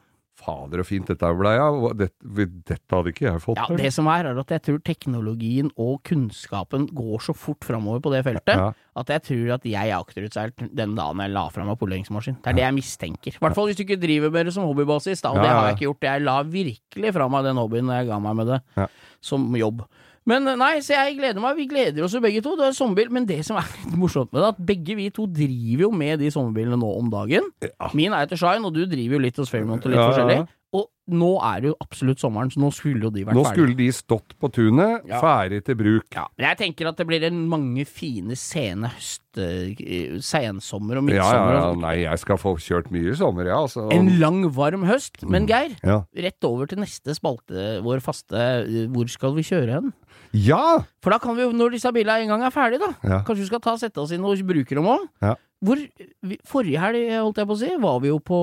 [0.47, 3.81] 'fader, og fint dette ble, ja', dette, dette hadde ikke jeg fått Ja, til'.
[3.83, 8.13] Det som er, er at jeg tror teknologien og kunnskapen går så fort framover på
[8.15, 8.71] det feltet, Ja.
[8.95, 12.39] at jeg tror at jeg er akterutseilt den dagen jeg la fra meg poleringsmaskin.
[12.41, 13.36] Det er det jeg mistenker.
[13.36, 15.67] I hvert fall hvis du ikke driver med det som hobbybasis, da, og det har
[15.67, 16.01] jeg ikke gjort.
[16.07, 18.88] Jeg la virkelig fra meg den hobbyen jeg ga meg med det
[19.21, 19.83] som jobb.
[20.27, 21.55] Men nei, så jeg gleder meg.
[21.55, 22.57] Vi gleder oss jo begge to.
[22.59, 23.09] Det er sommerbil.
[23.15, 26.19] Men det som er litt morsomt med det, at begge vi to driver jo med
[26.19, 27.47] de sommerbilene nå om dagen.
[27.63, 27.89] Ja.
[27.95, 30.41] Min er etter Shine, og du driver jo litt hos Fairmont og litt Ja, forskjellig.
[30.75, 33.55] Og nå er det jo absolutt sommeren, så nå skulle jo de vært Nå ferdige.
[33.55, 35.21] skulle de stått på tunet, Ja.
[35.23, 36.03] ferdig til bruk.
[36.11, 39.23] Ja, men jeg tenker at det blir en mange fine sene høst...
[39.39, 43.61] eh, Sensommer og Ja, ja, ja, nei, jeg skal få kjørt mye i sommer, ja.
[43.63, 43.87] Altså.
[43.95, 45.23] En lang, varm høst.
[45.23, 46.01] Men Geir, ja.
[46.27, 49.93] rett over til neste spalte, vår faste eh, Hvor skal vi kjøre hen?
[50.33, 50.79] Ja!
[51.03, 53.19] For da kan vi jo, når disse bilene en gang er ferdige, da Ja.
[53.27, 55.05] Kanskje vi skal ta sette oss inn og bruke dem òg?
[55.23, 55.35] Ja.
[55.65, 55.79] Hvor,
[56.21, 58.39] vi, forrige helg, holdt jeg på å si, var vi jo på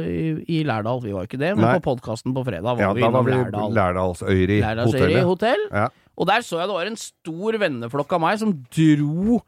[0.00, 1.02] i, i Lærdal.
[1.04, 1.74] Vi var jo ikke det, men Nei.
[1.76, 3.74] på podkasten på fredag var ja vi innom vi Lærdal.
[3.76, 5.26] Lærdalsøyri hotellet.
[5.28, 5.66] hotell.
[5.68, 5.90] Ja.
[6.14, 9.42] Og der så jeg det var en stor venneflokk av meg som dro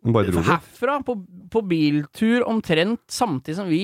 [0.00, 1.16] dro herfra på,
[1.52, 3.82] på biltur omtrent samtidig som vi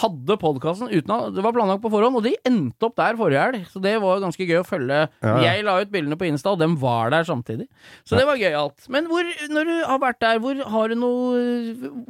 [0.00, 3.42] hadde podkasten uten at Det var planlagt på forhånd, og de endte opp der forrige
[3.44, 3.66] helg.
[3.68, 5.00] Så det var ganske gøy å følge.
[5.20, 5.42] Ja, ja.
[5.50, 7.68] Jeg la ut bildene på Insta, og dem var der samtidig.
[8.08, 8.88] Så det var gøyalt.
[8.92, 11.42] Men hvor, når du har vært der, hvor har du noe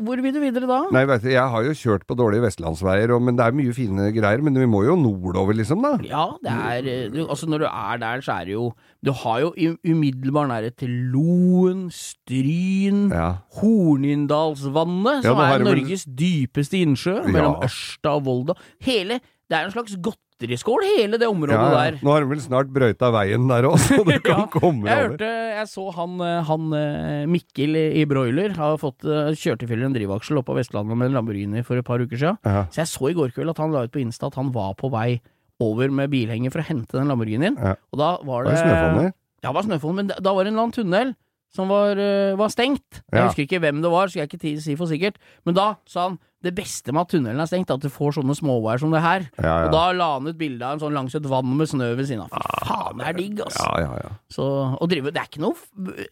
[0.03, 0.79] Hvor vil du videre da?
[0.95, 3.75] Nei, vet du, jeg har jo kjørt på dårlige vestlandsveier, og, men det er mye
[3.77, 4.45] fine greier.
[4.47, 5.97] Men vi må jo nordover, liksom, da.
[6.07, 8.71] Ja, det er du, Altså, når du er der, så er det jo
[9.05, 13.39] Du har jo i- umiddelbar nærhet til Loen, Stryn, Ja.
[13.59, 17.67] Hornindalsvannet, som ja, er Norges vel- dypeste innsjø, mellom Ja.
[17.67, 18.55] Ørsta og Volda.
[18.81, 21.99] Hele Det er en slags godteriskål, hele det området der.
[22.03, 24.97] Nå har de vel snart brøyta veien der òg, så du kan Ja, komme Jeg
[24.97, 25.11] over.
[25.19, 29.67] hørte, jeg så han, eh, han eh, Mikkel i Broiler har fått eh, kjørt i
[29.69, 32.39] fyller en drivaksel oppe på Vestlandet med en Lamborghini for et par uker siden.
[32.73, 34.73] Så jeg så i går kveld at han la ut på Insta at han var
[34.75, 35.21] på vei
[35.63, 37.59] over med bilhenger for å hente den Lamborghinien.
[37.59, 37.75] Ja.
[37.95, 39.11] Og da var Var det det snøfonner?
[39.43, 41.15] Ja, det var snøfonner, men da var det en eller annen tunnel
[41.53, 43.03] som var, eh, var stengt.
[43.13, 43.29] Jeg Ja.
[43.29, 45.17] husker ikke hvem det var, skal jeg ikke si for sikkert.
[45.45, 48.17] Men da sa han det beste med at tunnelen er stengt, er at du får
[48.17, 49.29] sånne småveier som det her.
[49.39, 49.67] Ja, ja.
[49.69, 52.09] Og da la han ut bilde av en sånn langs et vann med snø ved
[52.09, 52.33] siden av.
[52.35, 53.39] Fy faen, det er digg.
[53.39, 54.11] Ja, ja, ja.
[54.29, 54.43] Så
[54.75, 55.55] å drive Det er ikke noe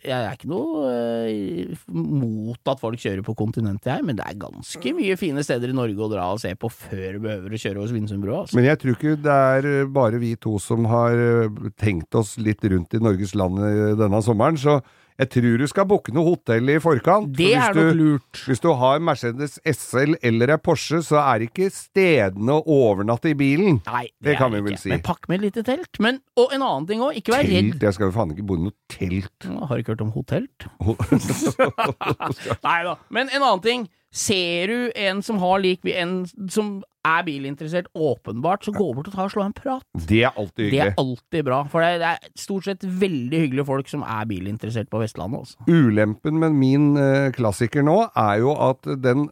[0.05, 4.39] Jeg er ikke noe eh, mot at folk kjører på kontinentet, jeg, men det er
[4.39, 7.61] ganske mye fine steder i Norge å dra og se på før du behøver å
[7.65, 8.41] kjøre over Svinesundbrua.
[8.45, 8.55] Altså.
[8.61, 11.49] Men jeg tror ikke det er bare vi to som har eh,
[11.81, 14.79] tenkt oss litt rundt i Norges land eh, denne sommeren, så
[15.21, 17.31] jeg tror du skal booke noe hotell i forkant.
[17.37, 18.41] Det for er nok du- lurt.
[18.49, 23.35] Hvis du har Mercedes SL eller ei Porsche, så er ikke stedene å overnatte i
[23.37, 23.83] bilen.
[23.87, 24.83] Nei, Det kan er vi det vel ikke.
[24.87, 24.89] si.
[24.95, 26.01] Men pakk med et lite telt.
[26.01, 27.71] Men, og en annen ting òg, ikke vær redd.
[27.75, 27.83] Telt?
[27.83, 29.47] Jeg skal jo faen ikke bo i noe telt.
[29.47, 30.69] Jeg har ikke hørt om hotelt.
[32.65, 32.97] Nei da.
[33.11, 33.89] Men en annen ting.
[34.11, 39.15] Ser du en som har lik En som er bilinteressert, åpenbart, så gå bort og
[39.15, 39.85] ta og slå en prat.
[39.95, 41.63] Det er alltid Det er alltid bra.
[41.71, 45.65] For det er, stort sett veldig hyggelige folk som er bilinteressert på Vestlandet, altså.
[45.71, 49.31] Ulempen med min uh, klassiker nå, er jo at den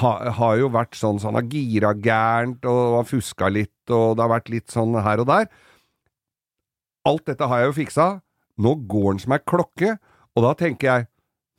[0.00, 4.16] ha, har jo vært sånn så han har gira gærent, og har fuska litt, og
[4.16, 5.48] det har vært litt sånn her og der.
[7.08, 8.10] Alt dette har jeg jo fiksa.
[8.58, 9.96] Nå går den som ei klokke,
[10.32, 11.08] og da tenker jeg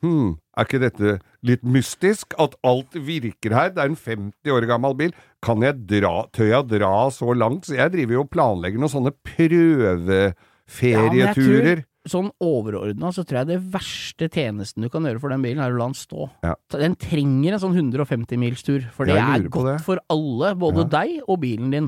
[0.02, 2.34] hm, er ikke dette litt mystisk?
[2.42, 3.70] At alt virker her?
[3.76, 5.12] Det er en 50 år gammel bil.
[5.46, 7.64] Kan jeg dra, tør jeg dra så langt?
[7.70, 11.78] Så jeg driver jo og planlegger noen sånne prøveferieturer.
[12.10, 15.72] Sånn overordna så tror jeg det verste tjenesten du kan gjøre for den bilen, er
[15.74, 16.22] å la den stå.
[16.46, 16.54] Ja.
[16.74, 19.78] Den trenger en sånn 150-milstur, for det er godt det.
[19.86, 21.88] for alle, både deg og bilen din.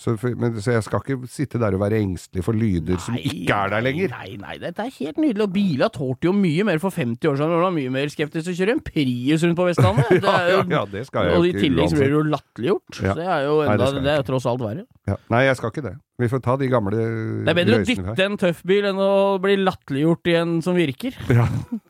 [0.00, 3.52] Så, men, så jeg skal ikke sitte der og være engstelig for lyder som ikke
[3.52, 4.14] er der lenger.
[4.14, 5.44] Nei, nei, dette er helt nydelig.
[5.44, 7.52] Og bila tålte jo mye mer for 50 år siden.
[7.52, 10.08] Du var mye mer skeptisk til å kjøre en Prius rundt på Vestlandet.
[10.24, 12.16] Det Ja, er ja, jo, ja, det skal jeg og i tillegg så blir det
[12.16, 13.00] jo latterliggjort.
[13.04, 13.16] Ja.
[13.18, 14.86] Det er jo Nei, det enda, skal jeg det er tross alt verre.
[15.10, 15.16] Ja.
[15.34, 15.92] Nei, jeg skal ikke det.
[16.20, 16.96] Vi får ta de gamle
[17.44, 17.88] Det er bedre å her.
[17.88, 21.16] dytte en tøff bil enn å bli latterliggjort i en som virker.
[21.36, 21.44] Ja.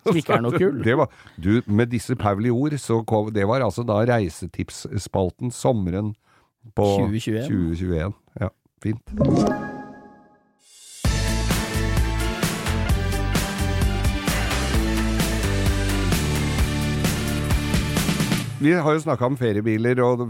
[0.06, 0.82] Som ikke er noe kul.
[0.82, 6.12] Det var, du, med disse Pauli ord, så kom, det var altså da reisetipsspalten sommeren
[6.74, 7.46] på 2021.
[7.48, 8.16] 2021.
[8.40, 8.50] Ja,
[8.82, 9.14] fint.
[18.60, 20.26] Vi har jo snakka om feriebiler, og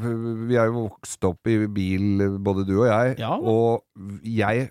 [0.47, 3.16] vi har jo vokst opp i bil, både du og jeg.
[3.19, 3.35] Ja.
[3.35, 3.83] Og
[4.23, 4.69] jeg,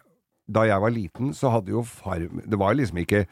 [0.48, 3.26] da jeg var liten, så hadde jo far Det var liksom ikke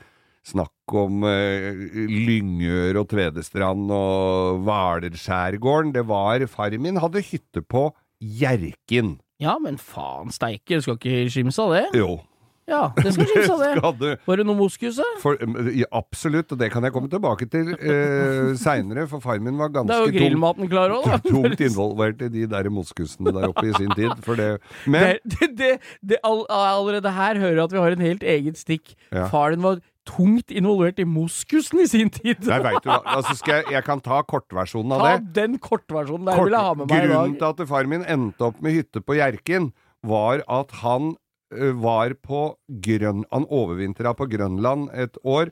[0.47, 5.95] snakk om eh, Lyngør og Tvedestrand og Hvalerskjærgården.
[5.95, 7.87] Det var Far min hadde hytte på
[8.23, 9.17] Hjerkinn.
[9.41, 11.85] Ja, men faen steike, du skal ikke skimse av det?
[11.99, 12.15] Jo.
[12.67, 13.61] Ja, det skal skimse av
[14.01, 14.15] det.
[14.17, 15.05] Du Var det noe moskus, da?
[15.21, 15.37] for,
[15.71, 19.71] ja, absolutt, og det kan jeg komme tilbake til eh, seinere, for far min var
[19.71, 21.19] Det er jo grillmaten klar òg, da.
[21.29, 24.11] tungt involvert i de der moskusene der oppe i sin tid.
[24.25, 24.49] For det.
[24.89, 28.59] Men Det, det, det, all, allerede her hører jeg at vi har en helt eget
[28.59, 28.97] stikk.
[29.13, 29.29] Ja.
[29.31, 32.47] Far din var tungt involvert i moskusen i sin tid.
[32.47, 35.29] Jeg vet du altså skal jeg, jeg kan ta kortversjonen av Ta det.
[35.37, 37.11] den kortversjonen der Kort, vil jeg ha med meg i dag.
[37.11, 39.71] grunnen til at far min endte opp med hytte på Hjerkinn,
[40.07, 41.15] var at han
[41.51, 42.41] ø, var på
[42.87, 43.25] Grønn...
[43.33, 45.51] Han overvintra på Grønland et år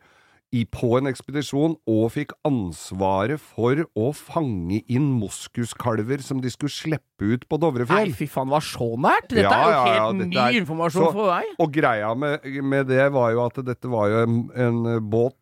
[0.71, 7.27] på en ekspedisjon og fikk ansvaret for å fange inn moskuskalver som de skulle slippe
[7.33, 8.07] ut på Dovrefjell.
[8.07, 9.27] Nei, fy faen, var så nært!
[9.29, 11.45] Dette Ja, er jo ja, ja, helt ny er- informasjon så- for meg.
[11.59, 15.35] Og greia med, med det var jo at dette var jo en, en båt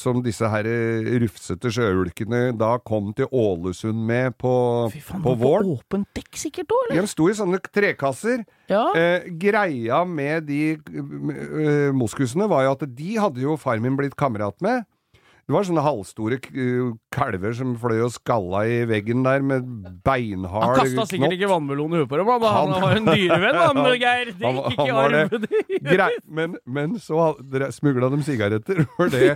[0.00, 0.66] som disse her
[1.22, 4.52] rufsete sjøulkene da kom til Ålesund med på,
[4.92, 7.02] Fy faen, på var på åpent dekk sikkert òg, eller?
[7.06, 8.44] De sto i sånne trekasser.
[8.70, 8.84] Ja.
[8.98, 14.18] Eh, greia med de eh, moskusene var jo at de hadde jo far min blitt
[14.18, 14.86] kamerat med.
[15.50, 16.36] Det var sånne halvstore
[17.10, 21.96] kalver som fløy og skalla i veggen der med Han beinhard kasta sikkert ikke vannmelon
[21.96, 24.30] i huet på dem, han, han Han- var en dyrevenn, han, Geir.
[24.38, 25.48] Det gikk ikke i han arv.
[25.90, 26.08] Grei,
[26.38, 27.32] men, men så
[27.74, 29.32] smugla de sigaretter for det,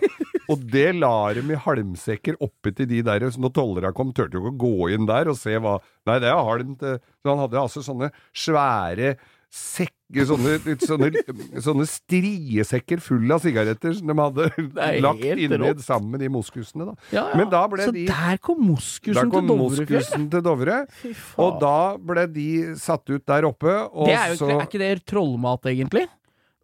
[0.47, 3.27] og det la dem i halmsekker oppi til de der.
[3.35, 6.19] Så når tollerne kom, turte jo ikke å gå inn der og se hva Nei,
[6.21, 9.15] det er halm til Så han hadde altså sånne svære
[9.55, 11.11] sekker, sånne, sånne,
[11.63, 14.49] sånne striesekker fulle av sigaretter som de hadde
[15.05, 16.97] lagt inni sammen i moskusene, da.
[17.15, 17.39] Ja, ja.
[17.39, 20.81] Men da ble Så de der kom moskusen, der kom til Dovre, moskusen til Dovre,
[21.45, 21.77] og da
[22.11, 22.49] ble de
[22.81, 26.07] satt ut der oppe, og Det er, jo så er ikke det trollmat, egentlig?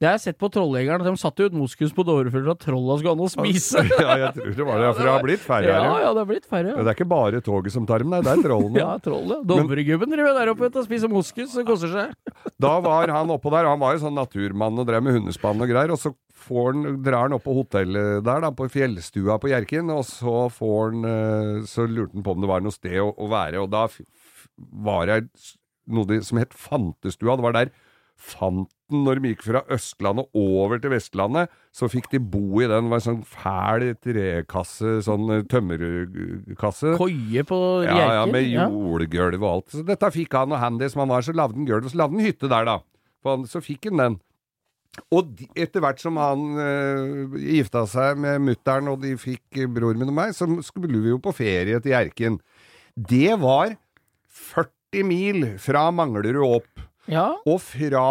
[0.01, 1.03] Det har jeg sett på Trolljegeren.
[1.05, 3.83] at De satte ut moskus på Dovre for at trolla skulle ha noe å spise.
[4.01, 5.89] Ja, jeg tror det var det, for det har blitt færre her.
[6.01, 6.71] ja, det har blitt færre.
[6.73, 8.81] Ja, Ja, Det er ikke bare toget som tar dem, nei, det er trollene.
[8.85, 9.43] ja trollet.
[9.51, 12.15] Dovregubben driver der oppe og spiser moskus og koser seg.
[12.65, 15.69] Da var han oppå der, han var jo sånn naturmann og drev med hundespann og
[15.69, 16.15] greier, og så
[16.47, 20.47] får han, drar han opp på hotellet der, da, på fjellstua på Hjerkinn, og så
[20.57, 23.61] får han eh, Så lurte han på om det var noe sted å, å være,
[23.61, 23.85] og da
[24.89, 25.21] var det
[25.93, 27.37] noe som het Fantestua.
[27.37, 27.73] Det var der
[28.21, 32.89] Fanten, når de gikk fra Østlandet over til Vestlandet, så fikk de bo i den.
[32.89, 36.95] Det var en sånn fæl trekasse, sånn eh, tømmerkasse.
[37.01, 39.69] Koie på Ja, ja, med jordgulv og alt.
[39.75, 42.19] Så dette fikk han, og handy som han var, så lagde han gulv, så lagde
[42.19, 42.77] han hytte der, da.
[43.25, 44.19] For han, så fikk han den.
[45.15, 49.71] Og de, etter hvert som han øh, gifta seg med mutter'n, og de fikk eh,
[49.71, 52.41] bror min og meg, så skulle vi jo på ferie til Hjerkinn.
[52.99, 53.77] Det var
[54.51, 57.27] 40 mil fra Manglerud opp, Ja.
[57.45, 58.05] og fra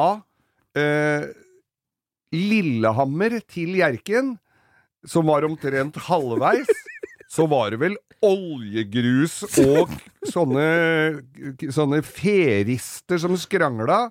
[0.77, 1.29] eh,
[2.35, 4.35] Lillehammer til Hjerken,
[5.07, 6.69] som var omtrent halvveis,
[7.33, 9.93] så var det vel oljegrus og
[10.27, 10.65] sånne,
[11.71, 14.09] sånne ferister som skrangla.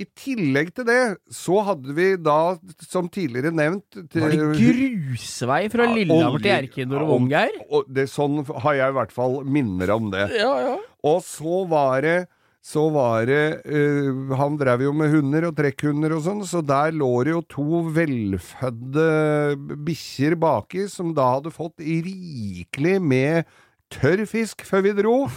[0.00, 1.00] I, tillegg til det,
[1.34, 2.56] så hadde vi da,
[2.88, 6.48] som tidligere nevnt til- Var det grusvei fra Lillehammer til
[7.28, 7.58] Geir?
[7.68, 10.24] og det, Sånn har jeg i hvert fall minner om det.
[10.40, 10.76] Ja, ja.
[11.06, 12.18] Og så var det
[12.60, 16.92] så var det uh, Han drev jo med hunder og trekkhunder og sånn, så der
[16.92, 19.06] lå det jo to velfødde
[19.86, 23.48] bikkjer baki, som da hadde fått rikelig med
[23.90, 25.16] tørrfisk før vi dro.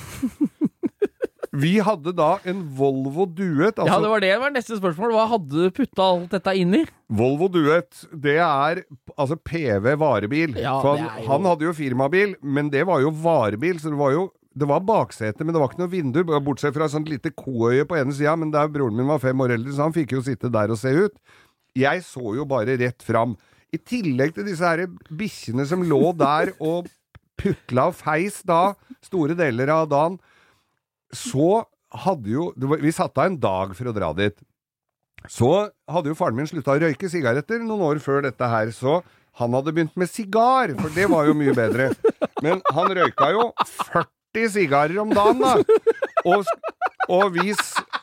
[1.53, 3.77] Vi hadde da en Volvo Duet.
[3.77, 5.11] ja, Altså, det var det var neste spørsmål.
[5.13, 6.81] Hva hadde du putta alt dette inn i?
[7.13, 8.81] Volvo Duet, det er
[9.13, 10.55] altså PV varebil.
[10.57, 14.15] Ja, han, jo- han hadde jo firmabil, men det var jo varebil, så det var
[14.15, 14.23] jo
[14.53, 17.87] det var baksete, men det var ikke noe vindu, bortsett fra et sånt lite koøye
[17.89, 20.21] på ene sida, men der broren min var fem år eldre, så han fikk jo
[20.25, 21.15] sitte der og se ut.
[21.77, 23.33] Jeg så jo bare rett fram.
[23.73, 26.89] I tillegg til disse her bikkjene som lå der og
[27.41, 30.19] putla og feis da, store deler av dagen,
[31.13, 31.63] så
[32.03, 34.37] hadde jo det var, Vi satte av en dag for å dra dit.
[35.29, 35.49] Så
[35.89, 39.01] hadde jo faren min slutta å røyke sigaretter noen år før dette her, så
[39.39, 41.89] han hadde begynt med sigar, for det var jo mye bedre.
[42.45, 44.12] Men han røyka jo 40
[44.53, 45.57] sigarer om dagen, da.
[46.23, 46.47] Og,
[47.11, 47.53] og, vi,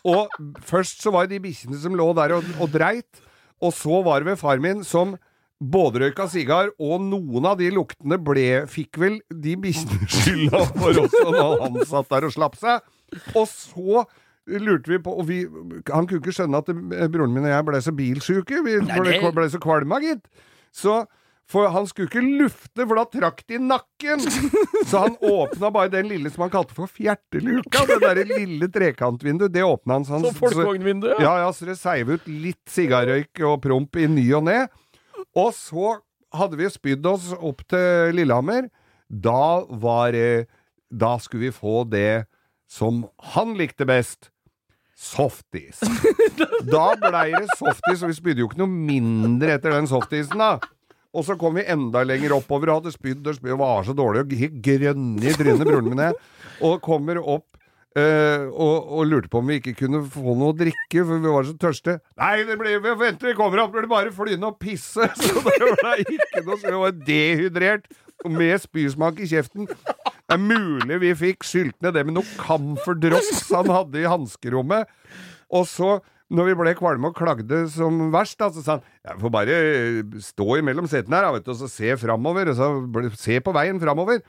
[0.05, 0.31] og
[0.67, 3.23] først så var det de bikkjene som lå der og, og dreit,
[3.61, 5.17] og så var det ved far min som
[5.61, 11.03] både røyka sigar, og noen av de luktene ble, fikk vel de bikkjene skylda for
[11.05, 12.91] også når han satt der og slapp seg.
[13.37, 14.05] Og så
[14.51, 15.43] lurte vi på og vi,
[15.91, 16.71] Han kunne ikke skjønne at
[17.13, 18.63] broren min og jeg ble så bilsjuke.
[18.67, 20.25] Vi ble, ble så kvalma, gitt.
[20.75, 21.03] Så
[21.51, 24.23] for han skulle ikke lufte, for da trakk det i nakken!
[24.87, 27.83] Så han åpna bare den lille som han kalte for fjerteluka.
[27.91, 30.07] Det derre lille trekantvinduet, det åpna han.
[30.07, 31.09] Så han Som folkevognvindu?
[31.19, 34.61] ja, ja, så det seiv ut litt sigarrøyk og promp i ny og ne.
[35.35, 35.97] Og så
[36.39, 38.69] hadde vi spydd oss opp til Lillehammer.
[39.11, 40.47] Da var det
[40.91, 42.27] Da skulle vi få det
[42.71, 43.03] som
[43.35, 44.31] han likte best.
[44.95, 45.81] Softis.
[46.71, 50.59] Da blei det softis, og vi spydde jo ikke noe mindre etter den softisen, da.
[51.11, 53.95] Og så kom vi enda lenger oppover og hadde spydd og spydd og var så
[53.99, 56.21] dårlig og helt grønne i trynet, broren min og.
[56.67, 57.49] Og kommer opp
[57.99, 61.33] eh, og, og lurte på om vi ikke kunne få noe å drikke, for vi
[61.35, 61.97] var så tørste.
[62.21, 65.09] Nei, det blir, vi venter, vi kommer opp, blir det bare flyende og pisse.
[65.19, 67.91] Så det ble ikke noe, så vi var dehydrert
[68.31, 69.67] med spysmak i kjeften.
[69.67, 74.87] Det er mulig vi fikk skylt ned det med noe Camphor han hadde i hanskerommet.
[75.51, 75.97] Og så,
[76.31, 79.57] når vi ble kvalme og klagde som verst, da, så sa han jeg får bare
[80.23, 82.53] stå imellom setene her vet du, og så se framover.
[82.53, 84.23] Og så se på veien framover.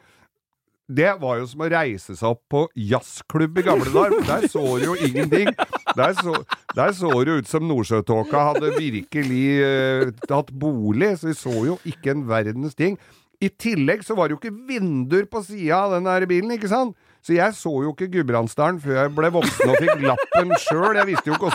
[0.92, 4.18] Det var jo som å reise seg opp på jazzklubb i gamle dager.
[4.28, 5.52] Der så du jo ingenting.
[5.96, 6.34] Der så,
[6.76, 12.26] det ut som Nordsjøtåka hadde virkelig uh, hatt bolig, så vi så jo ikke en
[12.28, 12.98] verdens ting.
[13.42, 16.70] I tillegg så var det jo ikke vinduer på sida av den der bilen, ikke
[16.70, 16.98] sant?
[17.26, 20.98] Så jeg så jo ikke Gudbrandsdalen før jeg ble voksen og fikk lappen sjøl.
[20.98, 21.52] Jeg visste jo ikke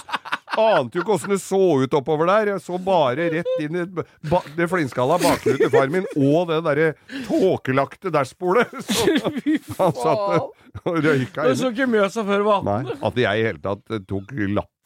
[0.61, 2.53] ante jo ikke åssen det så ut oppover der.
[2.55, 6.61] Jeg så bare rett inn i ba det flintskalla bakgrunnen til faren min, og det
[6.67, 6.93] derre
[7.29, 8.69] tåkelagte dashbordet.
[9.81, 12.71] Han satt og røyka Du så ikke Mjøsa før var 18?
[12.71, 14.35] Nei, at jeg i hele tatt tok tok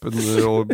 [0.00, 0.70] lappen og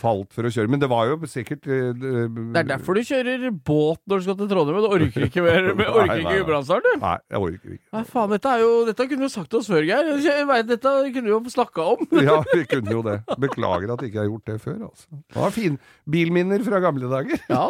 [0.00, 0.70] falt for å kjøre.
[0.70, 4.38] Men det var jo sikkert eh, Det er derfor du kjører båt når du skal
[4.38, 6.36] til Trondheim, du orker ikke mer med orker ikke.
[6.40, 7.04] Gudbrandsdalen, du.
[7.04, 7.84] Nei, jeg orker ikke.
[7.96, 10.12] Nei, faen, dette jo Dette kunne du sagt til oss før, Geir.
[10.24, 12.06] Jeg vet, dette kunne vi jo snakka om.
[12.24, 13.18] Ja, vi kunne jo det.
[13.40, 15.20] Beklager at jeg ikke har gjort det før, altså.
[15.34, 15.76] Det var fin
[16.10, 17.44] bilminner fra gamle dager.
[17.50, 17.68] Ja.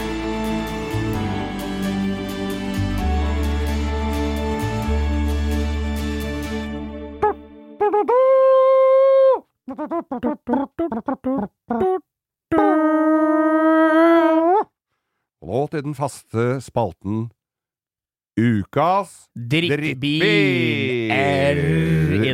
[15.44, 17.26] Og nå til den faste spalten
[18.40, 20.24] Ukas Drittbil
[21.14, 21.60] er.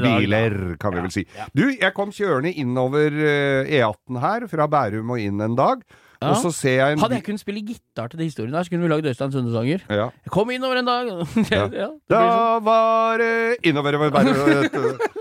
[0.01, 1.25] Biler, kan vi vel si.
[1.57, 5.83] Du, jeg kom kjørende innover eh, E18 her, fra Bærum og inn en dag,
[6.21, 6.35] Ja.
[6.35, 8.71] og så ser jeg en Hadde jeg kunnet spille gitar til de historiene her, så
[8.75, 9.81] kunne vi lagd Øystein Sunde-sanger.
[9.89, 10.09] ja.
[10.25, 11.09] Jeg kom innover en dag
[11.81, 11.87] ja.
[12.13, 14.99] Da var det innover over Bærum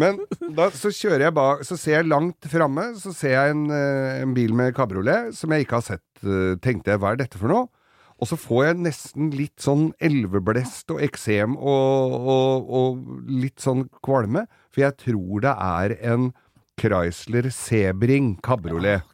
[0.00, 0.18] Men
[0.56, 4.20] da, så kjører jeg bak Så ser jeg langt framme, så ser jeg en, eh,
[4.22, 6.04] en bil med kabriolet som jeg ikke har sett.
[6.24, 7.68] eh, Tenkte jeg, hva er dette for noe?
[8.16, 13.86] Og så får jeg nesten litt sånn elveblest og eksem og, og, og litt sånn
[14.04, 16.30] kvalme, for jeg tror det er en
[16.80, 19.04] Chrysler Sebring kabriolet.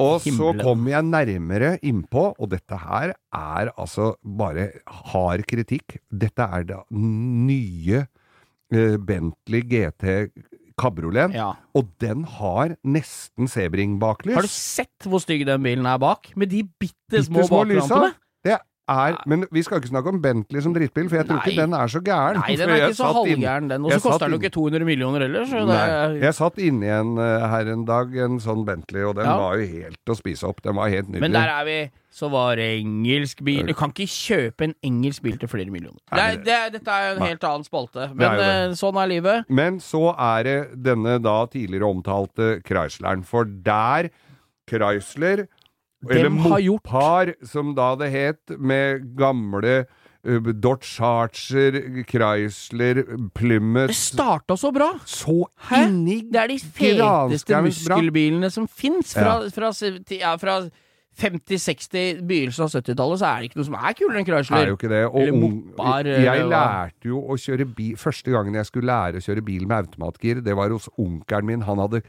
[0.00, 4.70] Og så kommer jeg nærmere innpå, og dette her er altså bare
[5.12, 5.98] hard kritikk.
[6.10, 8.06] Dette er da nye
[8.98, 10.30] Bentley GT
[10.80, 11.52] kabrioleten, Ja.
[11.74, 14.34] og den har nesten Sebring-baklys.
[14.34, 16.32] Har du sett hvor stygg den bilen er bak?
[16.36, 17.86] Med de bitte små Bittesmå lysa.
[17.88, 18.14] baklampene?
[18.86, 21.44] Er, men vi skal ikke snakke om Bentley som drittbil, for jeg tror Nei.
[21.48, 22.36] ikke den er så gæren.
[22.42, 23.84] Nei, den er ikke så halvgæren, den.
[23.88, 26.90] Og så koster den jo ikke 200 millioner heller, så det er Jeg satt inni
[26.92, 29.38] en eh, her en dag, en sånn Bentley, og den Ja.
[29.40, 30.60] var jo helt å spise opp.
[30.66, 31.20] Den var helt nydelig.
[31.24, 31.78] Men der er vi.
[32.14, 33.64] Så var det engelsk bil.
[33.66, 35.98] Du kan ikke kjøpe en engelsk bil til flere millioner.
[36.12, 37.30] Det er, det er, dette er jo en Nei.
[37.32, 38.04] helt annen spalte.
[38.04, 38.50] er Men det.
[38.52, 39.48] eh, sånn er livet.
[39.48, 44.10] Men så er det denne da tidligere omtalte Chrysleren, for der
[44.70, 45.46] Chrysler,
[46.10, 49.84] eller har gjort- Mopar, som da det het, med gamle
[50.26, 53.02] uh, Dodge Charger, Chrysler,
[53.34, 54.92] Plymouth Det starta så bra!
[55.04, 55.86] Så Hæ?
[55.88, 59.14] inni Det er de feteste muskelbilene som fins.
[59.14, 60.62] Fra, fra, se- ja, fra
[61.14, 64.78] 50-60 begynnelsen av 70-tallet så er det ikke noe som er kulere enn er jo
[64.78, 65.02] ikke det.
[65.06, 69.24] Og Eller Mopar, jeg lærte jo å kjøre bil Første gangen jeg skulle lære å
[69.28, 71.62] kjøre bil med automatgir, det var hos onkelen min.
[71.68, 72.02] Han hadde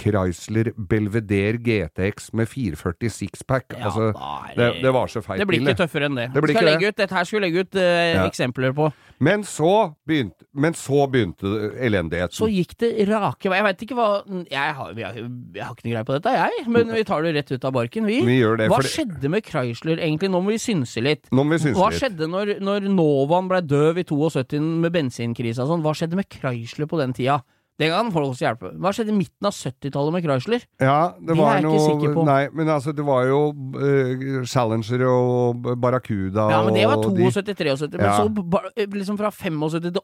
[0.00, 3.72] Chrysler Belvedere GTX med 440 sixpack.
[3.78, 4.08] Ja, altså,
[4.56, 5.38] det, det- var så feil.
[5.38, 6.26] Det blir ikke tøffere enn det.
[6.34, 7.82] Det skal legge ut, dette her skulle legge ut uh,
[8.14, 8.24] Ja.
[8.26, 8.90] eksempler på.
[9.22, 11.46] Men så begynte, men så begynte
[11.78, 12.34] elendigheten.
[12.34, 13.60] Så gikk det rake vei.
[13.60, 14.08] Jeg veit ikke hva
[14.50, 16.66] jeg har, jeg, har- jeg har ikke noe greie på dette, jeg.
[16.74, 18.20] Men vi tar det rett ut av barken, vi.
[18.26, 20.30] Vi det, hva skjedde med Chrysler egentlig?
[20.34, 21.30] Nå må vi synse litt.
[21.30, 22.02] Nå må vi synse Hva litt.
[22.02, 25.86] skjedde når, når Novaen ble døv i 72 med bensinkrisa og sånn?
[25.86, 27.40] Hva skjedde med Chrysler på den tida?
[27.80, 28.68] Den kan folk også hjelpe.
[28.78, 30.62] Hva skjedde i midten av 70-tallet med Chrysler?
[30.78, 32.24] Ja, det Det er var jeg ikke sikker på.
[32.28, 37.96] Nei, men altså, det var jo uh, Challenger og Barracuda Ja, men det var 72-73.
[37.98, 38.14] Men Ja.
[38.20, 39.98] så ba- liksom fra 75 til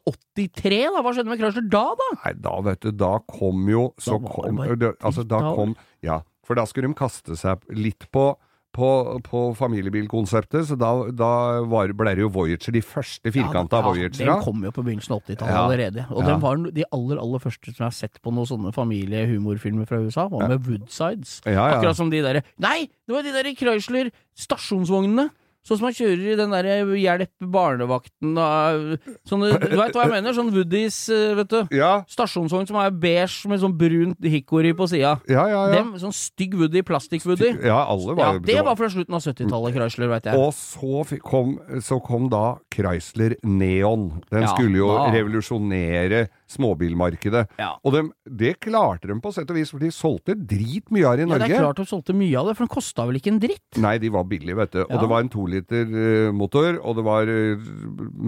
[0.51, 1.01] 83, da?
[1.01, 2.09] Hva skjedde med Chrysler da, da?
[2.25, 5.39] Nei, da vet du, da kom jo Så Da var det kom det, Altså, da
[5.55, 8.33] kom Ja, for da skulle de kaste seg litt på
[8.73, 8.87] på,
[9.25, 11.31] på familiebilkonseptet, så da, da
[11.67, 14.29] var, ble det jo Voyager, de første firkanta ja, Voyagerne.
[14.37, 15.65] Den kom jo på begynnelsen av 80-tallet Ja.
[15.65, 16.05] allerede.
[16.11, 16.27] Og Ja.
[16.31, 19.99] den var de aller aller første som jeg har sett på noen sånne familiehumorfilmer fra
[20.03, 21.41] USA, var med Woodsides.
[21.45, 22.87] Akkurat som de derre Nei!
[23.07, 25.29] Det var de derre Chrysler stasjonsvognene!
[25.61, 28.95] Sånn som man kjører i den derre Hjelp barnevakten og
[29.29, 30.33] sånne Du veit hva jeg mener?
[30.33, 31.59] Sånn Woodies, eh, vet du.
[31.77, 35.19] Ja, Stasjonsvogn som er beige med sånn brunt hickory på sida.
[35.29, 35.61] ja, ja.
[35.69, 35.75] ja.
[35.77, 37.53] Dem, sånn stygg Woody, plastikk-Woody.
[37.67, 40.41] ja alle var Ja, det var fra slutten av 70-tallet, Chrysler, veit jeg.
[40.41, 44.09] Og så kom, så kom da Chrysler Neon.
[44.33, 47.45] Den skulle jo revolusjonere småbilmarkedet.
[47.59, 47.71] Ja.
[47.85, 51.25] Og de, det klarte de på sett og vis, for de solgte dritmye av det
[51.25, 51.47] i Norge.
[51.47, 53.39] Ja, det er klart de solgte mye av det, for den kosta vel ikke en
[53.43, 53.79] dritt?
[53.81, 54.81] Nei, de var billige, vet du.
[54.83, 55.01] Og Ja.
[55.01, 57.67] det var en toliter uh, motor, og det var eh,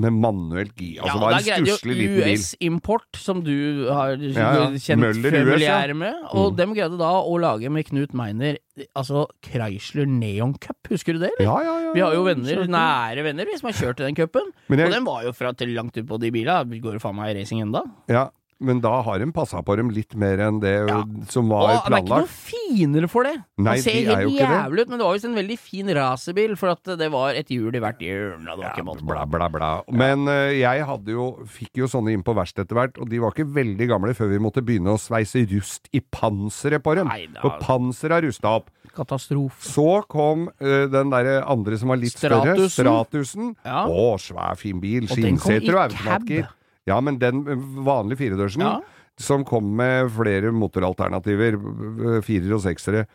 [0.04, 1.02] med manuelt gir.
[1.04, 2.34] Altså, det var en stusslig liten bil.
[2.38, 4.68] US Import, som du har Ja, ja.
[4.78, 5.80] kjent Møller US, ja.
[5.94, 6.58] med, og Mm.
[6.58, 8.58] dem greide da å lage med Knut Meiner
[8.96, 11.30] altså Chrysler Neon Cup, husker du det?
[11.38, 11.46] eller?
[11.46, 11.92] Ja, ja, ja.
[11.94, 14.50] Vi har jo venner, nære venner, vi som har kjørt i den cupen.
[14.70, 16.32] Jeg- Og den var jo fra til langt ut på de
[16.66, 17.84] Vi Går faen meg i racing enda?
[18.10, 18.30] Ja,
[18.64, 21.02] men da har de passa på dem litt mer enn det Ja.
[21.30, 21.90] som Og planlagt.
[21.90, 23.34] Det er ikke noe finere for det.
[23.60, 26.56] Nei, det ser de helt jævlig ut, men det var visst en veldig fin racerbil,
[26.58, 29.12] for at det var et hjul i hvert og Det var Ja, ikke måte på.
[29.12, 29.72] bla, bla, bla.
[29.92, 33.20] Men uh, jeg hadde jo, fikk jo sånne inn på verkstedet etter hvert, og de
[33.20, 37.08] var ikke veldig gamle før vi måtte begynne å sveise rust i panseret på dem.
[37.12, 38.72] Nei, da- panseret har rusta opp.
[38.94, 39.58] Katastrofe.
[39.60, 42.74] Så kom uh, den derre andre som var litt større, Stratusen.
[42.78, 43.56] Stratusen.
[43.66, 43.86] Ja.
[43.90, 45.08] Å, svær, fin bil.
[45.10, 46.48] Og Skinnseter og automatgir.
[46.90, 47.56] Ja, men den eh,
[47.86, 48.80] vanlige firedørsen, Ja.
[49.18, 53.06] som kom med flere motoralternativer, eh, firer og seksere,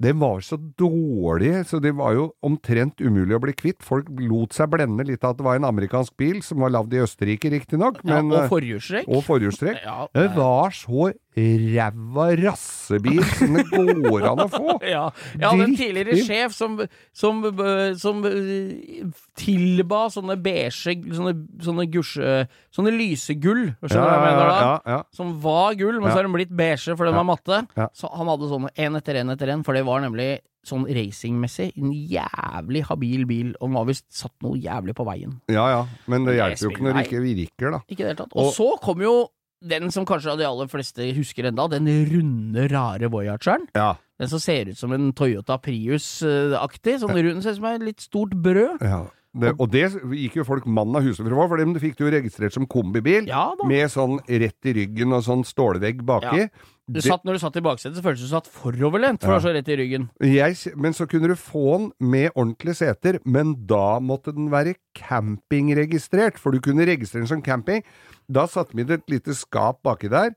[0.00, 3.82] den var så dårlig, så det var jo omtrent umulig å bli kvitt.
[3.82, 6.94] Folk lot seg blende litt av at det var en amerikansk bil, som var lagd
[6.94, 9.08] i Østerrike riktignok, Ja, og eh, forhjulstrekk.
[9.08, 9.80] og forhjulstrekk.
[9.88, 14.76] Ja, Det var så ræva rassebil som det går an å få.
[14.88, 16.78] Ja, jeg hadde en tidligere sjef som,
[17.16, 21.34] som, øh, som øh, tilba sånne beige Sånne,
[21.64, 22.34] sånne gusje
[22.74, 24.58] Sånne lysegull, skjønner du hva jeg mener da?
[24.58, 25.00] ja, ja.
[25.16, 27.62] Som var gull, men så har den blitt beige, fordi den var matte.
[27.78, 27.88] Ja.
[27.96, 30.28] Så han hadde sånne én etter én etter én, for det var nemlig
[30.68, 35.38] sånn racingmessig en jævlig habil bil, og den var visst satt noe jævlig på veien.
[35.52, 35.80] Ja ja,
[36.10, 37.80] men det Det hjelper jo ikke når det ikke virker, da.
[37.88, 38.34] Ikke i det hele tatt.
[38.36, 39.14] Og, Og- så kom jo
[39.60, 43.66] den som kanskje de aller fleste husker enda, den runde, rare Voyageren.
[43.74, 43.96] Ja.
[44.18, 46.98] Den som ser ut som en Toyota Prius-aktig.
[47.02, 48.82] Sånn rund, ser ut som et litt stort brød.
[48.82, 49.06] ja.
[49.38, 49.82] Det, og det
[50.16, 53.26] gikk jo folk mann av huset få, for dem fikk du jo registrert som kombibil.
[53.28, 53.52] Ja.
[53.68, 56.46] Med sånn rett i ryggen og sånn stålvegg baki.
[56.88, 59.28] Du satt, når du satt i baksetet, så føltes det som du satt foroverlent, for
[59.28, 59.36] Ja.
[59.36, 60.08] du var så rett i ryggen.
[60.24, 64.74] Jeg, men så kunne du få den med ordentlige seter, men da måtte den være
[64.96, 67.84] campingregistrert, for du kunne registrere den som camping.
[68.28, 70.34] Da satte vi det et lite skap baki der,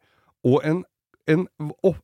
[0.48, 0.84] og en,
[1.30, 1.46] en,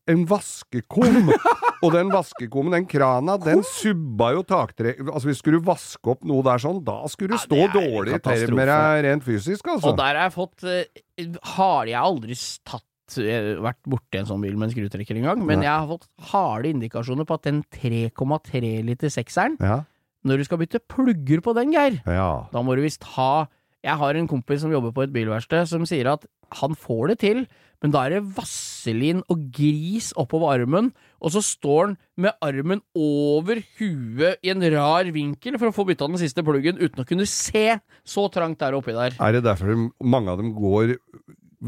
[0.07, 1.31] en vaskekum.
[1.83, 4.95] og den vaskekummen, den krana, den subba jo taktre...
[5.05, 8.77] Altså hvis skulle vaske opp noe der sånn, da skulle du stå dårlig i katastrofe.
[9.05, 9.91] rent fysisk, altså.
[9.91, 14.41] Og der har jeg fått uh, Har jeg aldri tatt eh, vært borti en sånn
[14.43, 15.67] bil med en skrutrekker engang, men Nei.
[15.69, 19.83] jeg har fått harde indikasjoner på at den 3,3 liter sekseren, Ja,
[20.27, 22.31] når du skal bytte plugger på den, Geir, ja.
[22.51, 23.47] da må du visst ha
[23.87, 26.25] Jeg har en kompis som jobber på et bilverksted, som sier at
[26.59, 27.45] han får det til,
[27.83, 30.89] men da er det vaselin og gris oppover armen,
[31.21, 35.85] og så står han med armen over huet i en rar vinkel for å få
[35.87, 37.77] bytta den siste pluggen uten å kunne se.
[38.03, 39.15] Så trangt er det oppi der.
[39.21, 40.97] Er det derfor mange av dem går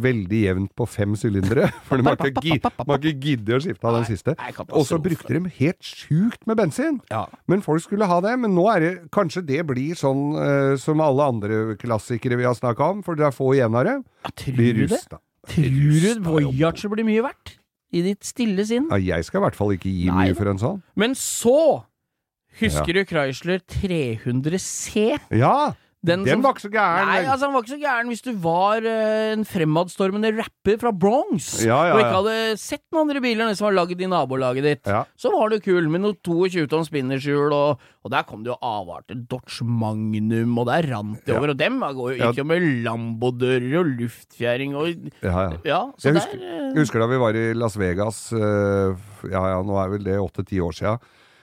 [0.04, 1.68] veldig jevnt på fem sylindere?
[1.88, 4.36] For de har ikke, gi- ikke giddet å skifte av den siste.
[4.70, 7.00] Og så brukte de helt sjukt med bensin.
[7.14, 7.26] Ja.
[7.52, 8.36] Men folk skulle ha det.
[8.42, 12.58] Men nå er det kanskje det blir sånn uh, som alle andre klassikere vi har
[12.58, 13.98] snakka om, for det er få igjen av det.
[14.26, 15.02] Ja, tror du det?
[15.50, 17.56] Tror du Rusta Voyager blir mye verdt?
[17.90, 18.86] I ditt stille sinn?
[18.92, 20.82] Ja, jeg skal i hvert fall ikke gi Nei mye for en sånn.
[21.00, 21.56] Men så
[22.60, 25.20] Husker du Chrysler 300C?
[25.40, 25.74] Ja!
[26.00, 27.10] Den, Den som- var ikke så gæren.
[27.10, 30.94] Nei, altså han var ikke så gæren hvis du var uh, en fremadstormende rapper fra
[30.96, 34.00] Bronx Ja, ja, og ikke hadde sett noen andre biler enn de som var lagd
[34.00, 34.88] i nabolaget ditt.
[35.20, 38.58] Så var du kul med noe 22 tonn spinnershjul, og, og der kom det jo
[38.64, 39.20] avarter.
[39.28, 41.52] Dodge Magnum, og der rant det over.
[41.52, 44.88] Og dem går jo ikke med lambodører og luftfjæring og
[45.20, 45.54] Ja, ja.
[45.68, 48.96] Ja, så Jeg der husker, eh, jeg husker da vi var i Las Vegas, uh,
[49.28, 50.96] ja ja, nå er vel det åtte-ti år sia.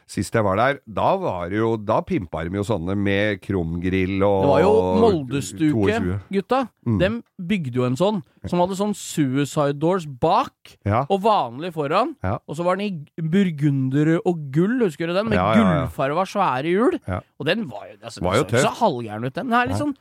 [0.06, 4.20] Sist jeg var der, da var det jo Da pimpa de jo sånne med krumgrill
[4.22, 6.60] og Det var jo Moldestuke, gutta.
[6.86, 6.98] Mm.
[7.00, 11.04] Dem bygde jo en sånn, som hadde sånn suicide doors bak, Ja.
[11.10, 12.14] og vanlig foran.
[12.22, 12.38] Ja.
[12.46, 15.28] Og så var den i burgunder og gull, husker du den?
[15.28, 15.86] Med Ja, ja, ja.
[15.86, 17.00] gullfarva svære hjul.
[17.40, 19.50] Og den var jo, altså, Var jo så, så halvgæren ut, den.
[19.50, 19.96] Den er litt sånn sånn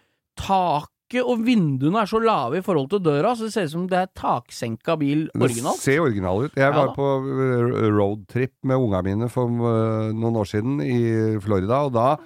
[1.06, 3.88] Taket og vinduene er så lave i forhold til døra, så det ser ut som
[3.88, 5.78] det er taksenka bil Det originalt.
[5.80, 6.56] ser original ut.
[6.56, 6.94] Jeg Ja var da.
[6.96, 12.18] på eh, roadtrip med unga mine for eh, noen år siden i Florida, og da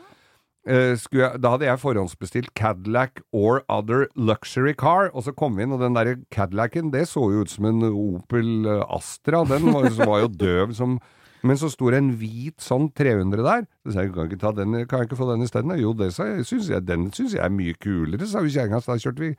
[0.66, 5.64] eh, jeg, da hadde jeg forhåndsbestilt Cadillac or other luxury car, og så kom vi
[5.68, 9.90] inn, og den der Cadillacen, det så jo ut som en Opel Astra, den var,
[10.06, 11.00] var jo døv som
[11.44, 13.66] men så sto det en hvit sånn 300 der.
[13.86, 15.74] Så sa jeg, kan ikke, ta den, kan jeg ikke få den isteden?
[15.80, 16.46] Jo, det sa jeg.
[16.50, 16.84] Synes jeg.
[16.86, 18.82] Den syns jeg er mye kulere, sa vi kjerringa.
[18.86, 19.32] Da kjørte vi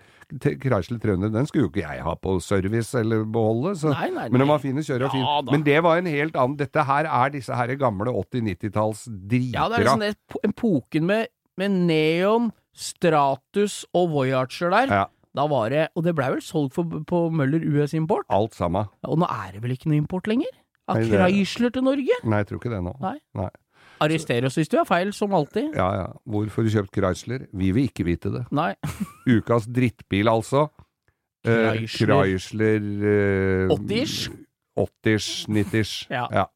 [0.63, 1.33] Chrysler 300.
[1.35, 3.75] Den skulle jo ikke jeg ha på service eller beholde.
[3.81, 3.93] Så.
[3.93, 5.27] Nei, nei, Men den var fin å kjøre og fin.
[5.27, 5.41] Ja.
[5.53, 9.55] Men det var en helt annen Dette her er disse her gamle 80-90-talls dritbra.
[9.61, 11.29] Ja, det er liksom det po- epoken med,
[11.61, 14.93] med Neon, Stratus og Voyager der.
[15.01, 18.27] Ja, Da var det Og det blei vel solgt for, på Møller US Import?
[18.31, 18.89] alt sammen.
[19.07, 20.51] Og nå er det vel ikke noe import lenger?
[20.91, 22.21] Av Chrysler til Norge?
[22.25, 22.95] Nei, jeg tror ikke det nå.
[23.03, 23.17] Nei.
[23.39, 23.51] Nei.
[24.01, 25.75] Arrester oss hvis du har feil, som alltid.
[25.77, 26.07] Ja ja.
[26.29, 27.47] Hvorfor du kjøpt Chrysler?
[27.53, 28.47] Vi vil ikke vite det.
[28.55, 28.73] Nei.
[29.37, 30.69] Ukas drittbil, altså.
[31.45, 32.81] Eh, Chrysler.
[32.81, 34.31] Eh, 80-ish?
[34.81, 36.07] 80-ish, 90-ish.
[36.13, 36.27] Ja.
[36.33, 36.49] ja.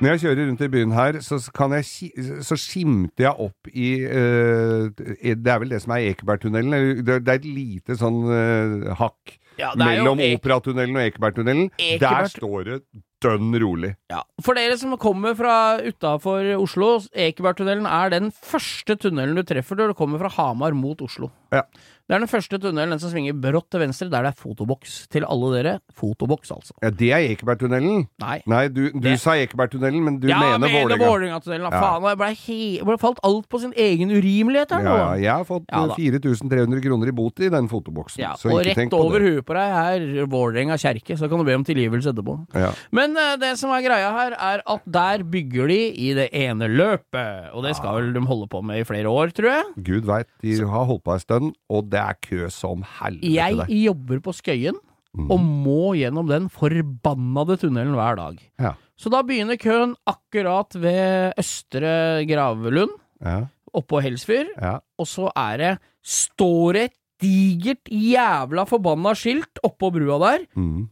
[0.00, 1.84] Når jeg kjører rundt i byen her, så, kan jeg,
[2.40, 4.86] så skimter jeg opp i eh,
[5.36, 7.04] Det er vel det som er Ekebergtunnelen.
[7.04, 11.70] Det, det er et lite sånn eh, hakk Ja, mellom Ek- Operatunnelen og Ekebergtunnelen.
[12.00, 12.80] Der står det
[13.20, 13.90] dønn rolig.
[14.08, 14.22] Ja.
[14.40, 15.54] For dere som kommer fra
[15.84, 21.02] utafor Oslo, Ekebergtunnelen er den første tunnelen du treffer når du kommer fra Hamar mot
[21.04, 21.28] Oslo.
[21.52, 21.62] Ja.
[22.10, 24.94] Det er den første tunnelen, den som svinger brått til venstre, der det er fotoboks.
[25.14, 26.74] Til alle dere, fotoboks, altså.
[26.82, 28.08] Ja, det er Ekebergtunnelen.
[28.18, 28.40] Nei.
[28.50, 31.06] Nei, du, du Det- sa Ekebergtunnelen, men du ja, mener Vålerenga.
[31.06, 31.68] Vålerenga-tunnelen.
[31.70, 31.78] Ja.
[31.78, 31.82] Ja.
[31.84, 32.58] Faen, jeg ble, he
[32.88, 34.96] ble falt alt på sin egen urimelighet her nå.
[34.96, 38.18] Ja, ja, jeg har fått Ja, eh, 4300 kroner i bot i den fotoboksen.
[38.24, 41.30] Ja, så og ikke rett tenk på over huet på deg er Vålerenga kjerke, så
[41.30, 42.34] kan du be om tilgivelse etterpå.
[42.58, 42.72] Ja.
[42.90, 46.66] Men uh, det som er greia her, er at der bygger de i det ene
[46.66, 47.54] løpet.
[47.54, 49.64] Og det skal vel de holde på med i flere år, tror jeg.
[49.92, 53.56] Gud veit, de har holdt på ei stund, og det er kø som helvete Jeg
[53.60, 53.70] der.
[53.86, 54.78] jobber på Skøyen,
[55.30, 58.36] og må gjennom den forbannede tunnelen hver dag.
[58.62, 58.72] Ja.
[59.00, 63.40] Så da begynner køen akkurat ved Østre Gravelund, Ja,
[63.74, 64.78] oppå Helsfyr, ja.
[64.98, 65.72] og så er det
[66.02, 70.46] Står det et digert jævla forbanna skilt oppå brua der.
[70.56, 70.86] Mm.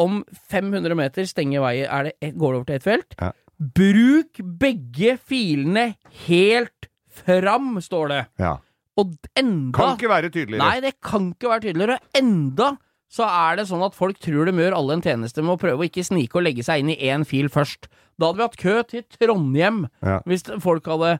[0.00, 3.14] Om 500 meter stenger veien, er det går det over til ett felt.
[3.20, 3.30] Ja.
[3.60, 5.90] Bruk begge filene
[6.26, 8.22] helt fram, står det.
[8.40, 8.56] ja.
[9.00, 10.62] Og enda Kan ikke være tydeligere.
[10.62, 11.98] Nei, det kan ikke være tydeligere.
[12.00, 12.70] Og enda
[13.10, 15.82] så er det sånn at folk tror de gjør alle en tjeneste med å prøve
[15.82, 17.88] å ikke snike og legge seg inn i én fil først.
[18.20, 20.20] Da hadde vi hatt kø til Trondheim Ja.
[20.28, 21.16] hvis folk hadde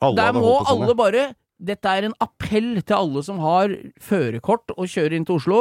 [0.00, 1.24] Alle Der hadde må alle sånn, alle bare
[1.62, 3.68] Dette er en appell til alle som har
[4.00, 5.60] førerkort og kjører inn til Oslo.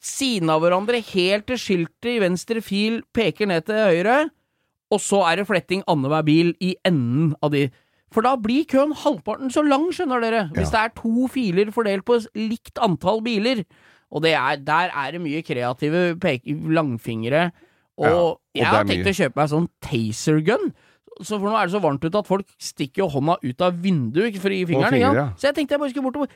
[0.00, 4.30] Siden av hverandre helt til skiltet i venstre fil peker ned til høyre,
[4.92, 7.66] og så er det fletting annenhver bil i enden av de.
[8.14, 12.04] For da blir køen halvparten så lang, skjønner dere, hvis det er to filer fordelt
[12.06, 13.64] på likt antall biler.
[14.14, 16.04] Og det er, der er det mye kreative
[16.70, 17.48] langfingre.
[17.98, 19.12] Og, Ja, og jeg har tenkt mye.
[19.12, 20.70] å kjøpe meg sånn taser-gun.
[21.24, 24.36] Så for nå er det så varmt ute at folk stikker hånda ut av vinduet
[24.38, 24.92] for i fingeren.
[24.92, 25.26] fingre, ja.
[25.40, 26.28] Så jeg tenkte jeg bare skulle bortover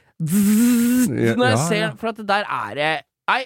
[1.20, 1.90] Ja, Når jeg ja, ser ja.
[2.00, 2.92] For at der er det
[3.30, 3.42] Nei,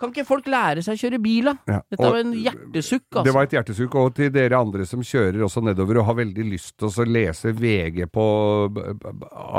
[0.00, 1.54] kan ikke folk lære seg å kjøre bil, da?
[1.70, 3.24] Ja, Dette var en hjertesukk, altså.
[3.28, 6.48] Det var et hjertesukk, og til dere andre som kjører også nedover og har veldig
[6.50, 8.26] lyst til å lese VG på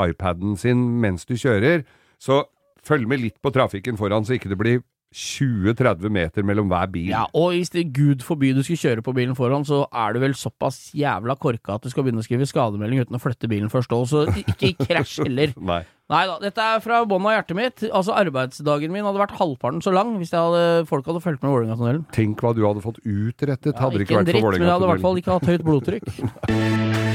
[0.06, 1.86] iPaden sin mens du kjører,
[2.20, 2.42] så
[2.86, 4.84] følg med litt på trafikken foran, så ikke det blir
[5.16, 7.08] 20-30 meter mellom hver bil.
[7.08, 10.20] Ja, og hvis det gud forby du skulle kjøre på bilen foran, så er du
[10.20, 13.72] vel såpass jævla korka at du skal begynne å skrive skademelding uten å flytte bilen
[13.72, 15.56] først òg, så ikke krasj heller.
[15.72, 15.82] Nei.
[16.12, 17.86] Nei da, dette er fra bånn av hjertet mitt.
[17.88, 21.50] Altså, arbeidsdagen min hadde vært halvparten så lang hvis jeg hadde, folk hadde fulgt med
[21.50, 22.04] Vålerenga-tunnelen.
[22.14, 24.68] Tenk hva du hadde fått utrettet, Ja, hadde det ikke ikke vært dritt, for men
[24.68, 27.02] jeg hadde i hvert fall ikke hatt høyt blodtrykk.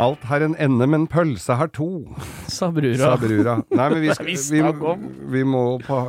[0.00, 1.86] Alt har en ende, men pølse har to,
[2.48, 2.96] Sa brura.
[2.98, 3.58] sa brura.
[3.68, 4.62] Nei, men vi, skal, vi,
[5.34, 5.62] vi, må,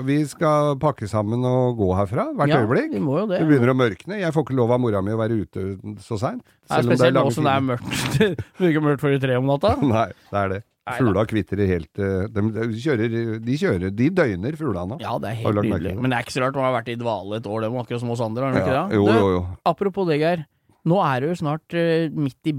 [0.07, 2.95] vi skal pakke sammen og gå herfra hvert ja, øyeblikk.
[2.95, 3.41] vi må jo det.
[3.43, 4.19] Det begynner å mørkne.
[4.23, 5.67] Jeg får ikke lov av mora mi å være ute
[6.05, 6.43] så seint.
[6.71, 8.19] Det er spesielt nå som det er mørkt.
[8.21, 9.75] Det er ikke mørkt før i tre om natta.
[9.93, 10.61] Nei, det er det.
[10.97, 13.13] Fugla kvitrer helt eh, de, de, kjører,
[13.45, 14.97] de kjører De døgner, fugla nå.
[14.99, 15.93] Ja, det er helt nydelig.
[16.01, 18.01] Men det er ikke så rart, man har vært i dvale et år, det akkurat
[18.01, 18.97] som oss andre, har ikke Ja, det?
[18.97, 20.41] jo, Du, jo, Du, Apropos det, Geir.
[20.89, 22.53] Nå er det jo snart eh, midt i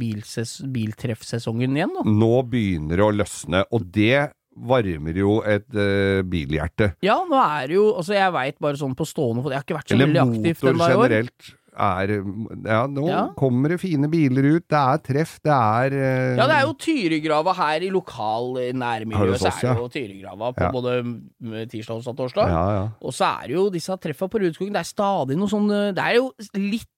[0.76, 2.04] biltreffsesongen igjen, da.
[2.06, 6.90] Nå begynner det å løsne, og det varmer jo et uh, bilhjerte.
[7.04, 9.64] Ja, nå er det jo Altså, jeg veit bare sånn på stående fot Jeg har
[9.64, 11.08] ikke vært så Eller veldig aktiv den ennå i år.
[11.08, 12.12] generelt er
[12.68, 13.22] Ja, nå Ja.
[13.32, 14.66] kommer det fine biler ut.
[14.68, 16.36] Det er treff, det er uh...
[16.36, 20.66] Ja, det er jo Tyrigrava her i lokal nærmiljø, så er det jo Tyrigrava på
[20.66, 20.70] Ja.
[20.76, 22.52] både mm, tirsdag, og torsdag.
[22.52, 22.84] Ja, ja.
[23.00, 24.76] Og så er det jo disse treffa på Rudskogen.
[24.76, 26.28] Det er stadig noe sånn Det er jo
[26.60, 26.92] litt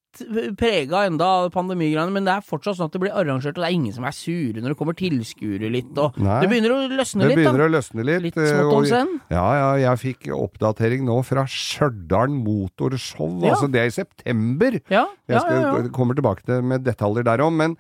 [0.59, 3.69] prega enda av pandemigreiene, men det er fortsatt sånn at det blir arrangert, og det
[3.69, 6.41] er ingen som er sure når det kommer tilskuere litt, og Nei.
[6.45, 7.69] Det begynner å løsne Det litt, begynner da.
[7.69, 8.23] å løsne litt.
[8.29, 8.87] Litt eh, og-
[9.31, 13.43] Ja, ja, jeg fikk oppdatering nå fra Stjørdal Motorshow.
[13.43, 13.55] Ja.
[13.55, 14.81] Altså, det er i september.
[14.91, 17.77] Ja, Jeg skal, kommer tilbake til med detaljer derom, men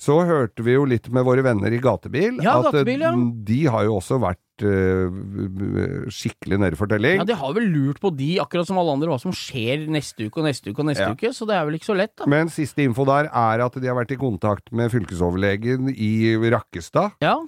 [0.00, 3.04] så hørte vi jo litt med våre venner i Gatebil, at eh, Gatebil,
[3.44, 4.40] de har jo også vært
[6.14, 7.18] skikkelig nede for telling.
[7.22, 10.28] Ja, De har vel lurt på de, akkurat som alle andre, hva som skjer neste
[10.28, 11.12] uke og neste uke og neste Ja.
[11.14, 12.26] uke, så det er vel ikke så lett, da.
[12.26, 17.12] Men siste info der er at de har vært i kontakt med fylkesoverlegen i Rakkestad,
[17.20, 17.38] Ja,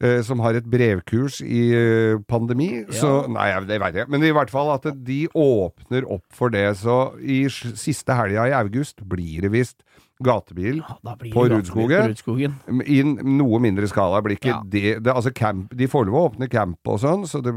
[0.00, 2.84] eh, som har et brevkurs i pandemi.
[2.86, 2.86] pandemi.
[2.92, 4.08] Så Nei, det vet jeg.
[4.08, 6.76] Men i hvert fall at de åpner opp for det.
[6.76, 9.82] Så i siste helga i august blir det visst
[10.24, 10.80] gatebil.
[10.82, 12.08] ja, På Rudskogen?
[12.10, 12.54] Rudskogen.
[12.86, 14.60] I noe mindre skala blir ikke Ja.
[14.66, 17.52] det, det Altså camp De får lov å åpne camp og sånn, så det,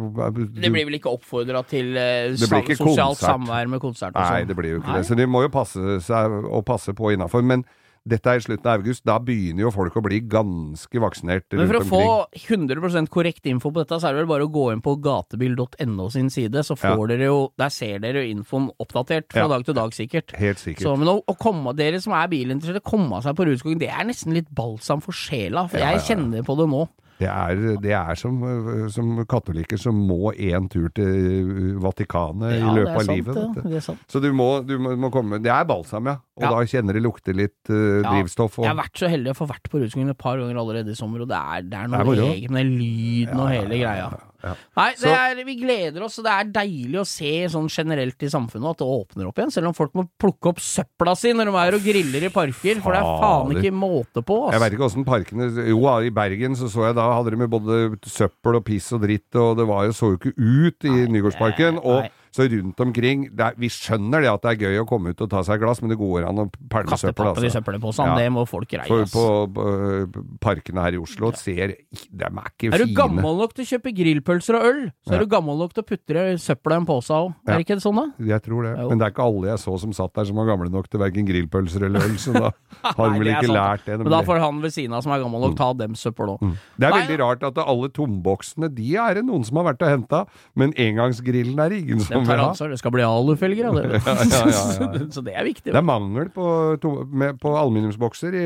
[0.62, 3.18] Det blir vel ikke oppfordra til uh, sosialt konsert.
[3.24, 4.48] samvær med konsert og Nei, sånn?
[4.48, 5.02] det blir jo ikke Nei.
[5.02, 5.08] det.
[5.10, 7.42] Så de må jo passe seg og passe på innafor.
[7.44, 7.66] Men
[8.02, 9.04] Dette er i slutten av august.
[9.06, 12.00] Da begynner jo folk å bli ganske vaksinert Men for å få
[12.48, 16.08] 100% korrekt info på dette, så er det vel bare å gå inn på gatebil.no
[16.10, 19.52] sin side, så får dere jo Der ser dere jo infoen oppdatert fra Ja.
[19.54, 20.34] dag til dag, sikkert.
[20.38, 20.82] Helt sikkert.
[20.88, 24.04] Så, men å, å komme, dere som er bilinteresserte, komme seg på Rudskogen, det er
[24.10, 25.68] nesten litt balsam for sjela.
[25.70, 26.88] For Ja, ja, jeg kjenner på det nå.
[27.22, 28.40] Det er, det er som,
[28.90, 33.36] som katolikker som må én tur til Vatikanet Ja, i løpet av livet.
[33.60, 33.64] det.
[33.76, 34.00] Det sant.
[34.10, 36.16] Så du må, du må, må komme Det er balsam, ja.
[36.42, 36.52] Og Ja.
[36.58, 38.58] da kjenner det lukter litt uh, drivstoff.
[38.60, 40.92] Og, Jeg har vært så heldig å få vært på Rudskogen et par ganger allerede
[40.92, 43.50] i sommer, og det er, det er Det er noe eget med den lyden og
[43.50, 44.12] hele greia.
[44.42, 48.30] Nei, det er, vi gleder oss, og det er deilig å se sånn generelt i
[48.34, 51.52] samfunnet at det åpner opp igjen, selv om folk må plukke opp søpla si når
[51.52, 54.40] de er og griller i parker, for det er faen ikke måte på.
[54.50, 54.64] Jeg ass.
[54.66, 58.00] veit ikke åssen parkene Jo, i Bergen så så jeg da hadde de med både
[58.10, 61.78] søppel og piss og dritt, og det var jo, så jo ikke ut i Nygårdsparken.
[61.78, 62.10] det- Og nei.
[62.32, 65.30] Så rundt omkring er, Vi skjønner det at det er gøy å komme ut og
[65.32, 67.52] ta seg et glass, men det går an å pælme Kaste søppel, i altså.
[67.58, 68.88] søppelposen, det må folk greie.
[68.88, 72.96] For på, på parkene her i Oslo ser De er ikke Er du fine.
[72.98, 75.88] gammel nok til å kjøpe grillpølser og øl, så er du gammel nok til å
[75.92, 77.34] putte søpla i en pose òg.
[77.48, 78.06] Er det ikke sånn, da?
[78.32, 78.74] Jeg tror det.
[78.80, 81.04] Men det er ikke alle jeg så som satt der som var gamle nok til
[81.04, 82.52] verken grillpølser eller øl, så da
[82.98, 84.00] har de vel ikke lært det.
[84.02, 86.48] Men da får han ved siden av som er gammel nok, ta dem søppel òg.
[86.80, 89.94] Det er veldig rart at alle tomboksene, de er det noen som har vært og
[89.98, 90.24] henta,
[90.56, 92.50] men engangsgrillen er det ingen som vil ha.
[92.52, 92.72] ansvar.
[92.74, 94.02] Det skal bli alufelger av det.
[94.12, 94.16] Ja,
[94.48, 94.88] ja, ja.
[95.16, 95.72] Så det er viktig.
[95.72, 96.46] Det er mangel på,
[96.84, 98.46] to, med, på aluminiumsbokser i,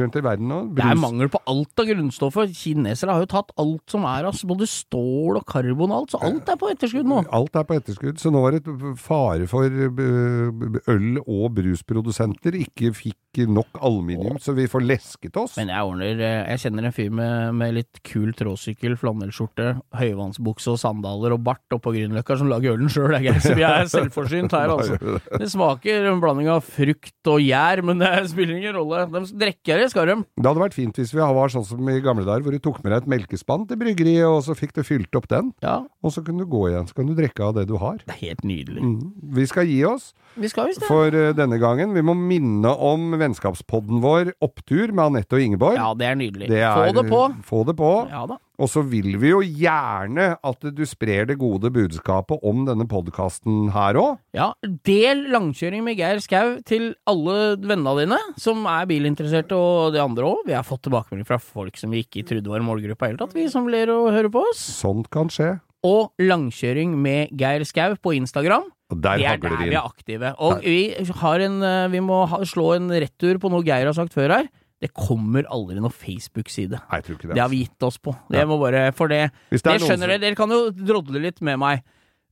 [0.00, 0.60] rundt i verden nå.
[0.76, 2.54] Det er mangel på alt av grunnstoffet.
[2.58, 4.48] Kinesere har jo tatt alt som er, altså.
[4.50, 7.22] Både stål og karbon og alt, så alt er på etterskudd nå.
[7.34, 12.56] Alt er på etterskudd, så nå var det et fare for eh, øl- og brusprodusenter
[12.60, 13.18] ikke fikk
[13.50, 15.56] nok aluminium, så vi får lesket oss.
[15.58, 20.72] Men jeg ordner eh, Jeg kjenner en fyr med, med litt kul tråsykkel, flanellskjorte, høyvannsbukse
[20.74, 23.16] og sandaler og bart oppå Grünerløkka som lager ølen sjøl.
[23.42, 25.18] Så vi er selvforsynt her, altså.
[25.34, 29.04] Det smaker en blanding av frukt og gjær, men det spiller ingen rolle.
[29.12, 30.18] De drikker det, skal de.
[30.38, 32.80] Det hadde vært fint hvis vi var sånn som i gamle dager, hvor du tok
[32.84, 36.12] med deg et melkespann til bryggeriet, og så fikk du fylt opp den, Ja, og
[36.14, 37.98] så kunne du gå igjen, så kan du drikke av det du har.
[38.04, 38.82] det er helt nydelig.
[38.84, 39.12] Mm.
[39.34, 40.88] Vi skal gi oss Vi skal visst det.
[40.90, 41.94] for uh, denne gangen.
[41.96, 45.78] Vi må minne om vennskapspodden vår Opptur med Anette og Ingeborg.
[45.80, 46.48] Ja, det er nydelig.
[46.52, 47.22] Det er- Få det på.
[47.50, 47.92] Få det på.
[48.10, 48.38] Ja da.
[48.56, 53.72] Og så vil vi jo gjerne at du sprer det gode budskapet om denne podkasten
[53.74, 54.18] her òg.
[54.32, 54.52] Ja,
[54.86, 60.22] del langkjøring med Geir Skau til alle vennene dine som er bilinteresserte, og de andre
[60.30, 60.46] òg.
[60.46, 63.22] Vi har fått tilbakemelding fra folk som vi ikke trodde var målgruppa i det hele
[63.26, 64.62] tatt, vi som ler og hører på oss.
[64.78, 65.56] Sånt kan skje.
[65.84, 68.70] Og langkjøring med Geir Skau på Instagram.
[68.94, 70.34] Der Det er der vi er aktive.
[70.38, 74.14] Og vi, har en, eh, vi må slå en retur på noe Geir har sagt
[74.14, 74.48] før her.
[74.80, 76.76] Det kommer aldri noen Facebook-side.
[76.76, 77.18] Det.
[77.32, 78.12] Det har vi gitt oss på.
[78.30, 78.44] Det Ja.
[78.44, 80.18] må bare, for det, det er skjønner som- dere.
[80.20, 81.82] Dere kan jo drodle litt med meg.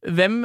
[0.03, 0.40] Hvem,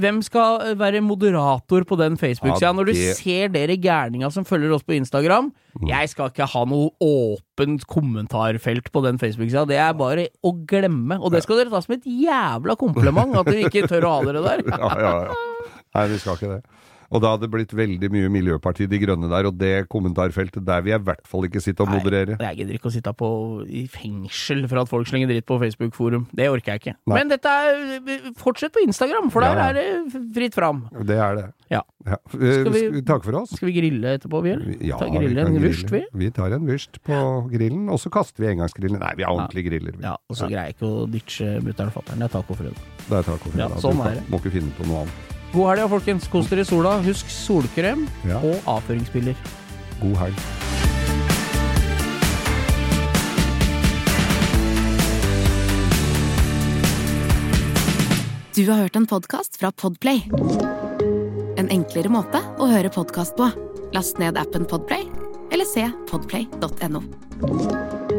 [0.00, 2.70] hvem skal være moderator på den Facebook-sida?
[2.72, 5.86] Når du ser dere gærninga som følger oss på Instagram Mm.
[5.86, 9.62] Jeg skal ikke ha noe åpent kommentarfelt på den Facebook-sida.
[9.70, 11.20] Det er bare å glemme.
[11.20, 14.24] Og det skal dere ta som et jævla kompliment, at dere ikke tør å ha
[14.26, 14.64] dere der.
[14.80, 15.76] Ja, ja, ja.
[15.94, 16.60] Nei, vi skal ikke det.
[17.10, 20.80] Og da hadde det blitt veldig mye Miljøpartiet De Grønne der, og det kommentarfeltet der
[20.84, 22.36] vil jeg i hvert fall ikke sitte og moderere.
[22.38, 23.30] Nei, jeg gidder ikke å sitte på
[23.66, 26.28] i fengsel for at folk slenger dritt på Facebook-forum.
[26.32, 26.94] Det orker jeg ikke.
[27.10, 27.16] Nei.
[27.18, 29.68] Men dette er Fortsett på Instagram, for der Ja, ja.
[29.70, 30.84] er det fritt fram.
[31.04, 31.46] Det er det.
[31.70, 31.82] Ja.
[32.06, 32.16] Ja.
[32.30, 33.50] Skal vi- Skal vi for oss?
[33.56, 34.62] Skal vi grille etterpå, Bjørn?
[34.80, 35.68] Ja, Ta vi grille kan en grille.
[35.68, 36.04] vurst, vi?
[36.14, 38.98] Vi tar en vurst på grillen, og så kaster vi engangsgrillen.
[39.00, 39.92] Nei, vi har ordentlig griller.
[39.98, 40.02] Vi.
[40.02, 42.18] Ja, og så greier jeg ikke å ditche mutter'n og fatter'n.
[42.18, 42.74] Det er tacofredag.
[43.08, 44.30] Det er Ja, sånn Du er det.
[44.30, 45.29] Må ikke finne på noe annet.
[45.52, 46.28] God helg, folkens.
[46.30, 46.98] Kos dere i sola.
[47.02, 48.36] Husk solkrem Ja.
[48.38, 49.34] og avføringsspiller.
[50.00, 50.36] God helg.
[58.54, 60.20] Du har hørt en podkast fra Podplay.
[61.56, 63.48] En enklere måte å høre podkast på.
[63.94, 65.06] Last ned appen Podplay,
[65.52, 68.09] eller se podplay.no.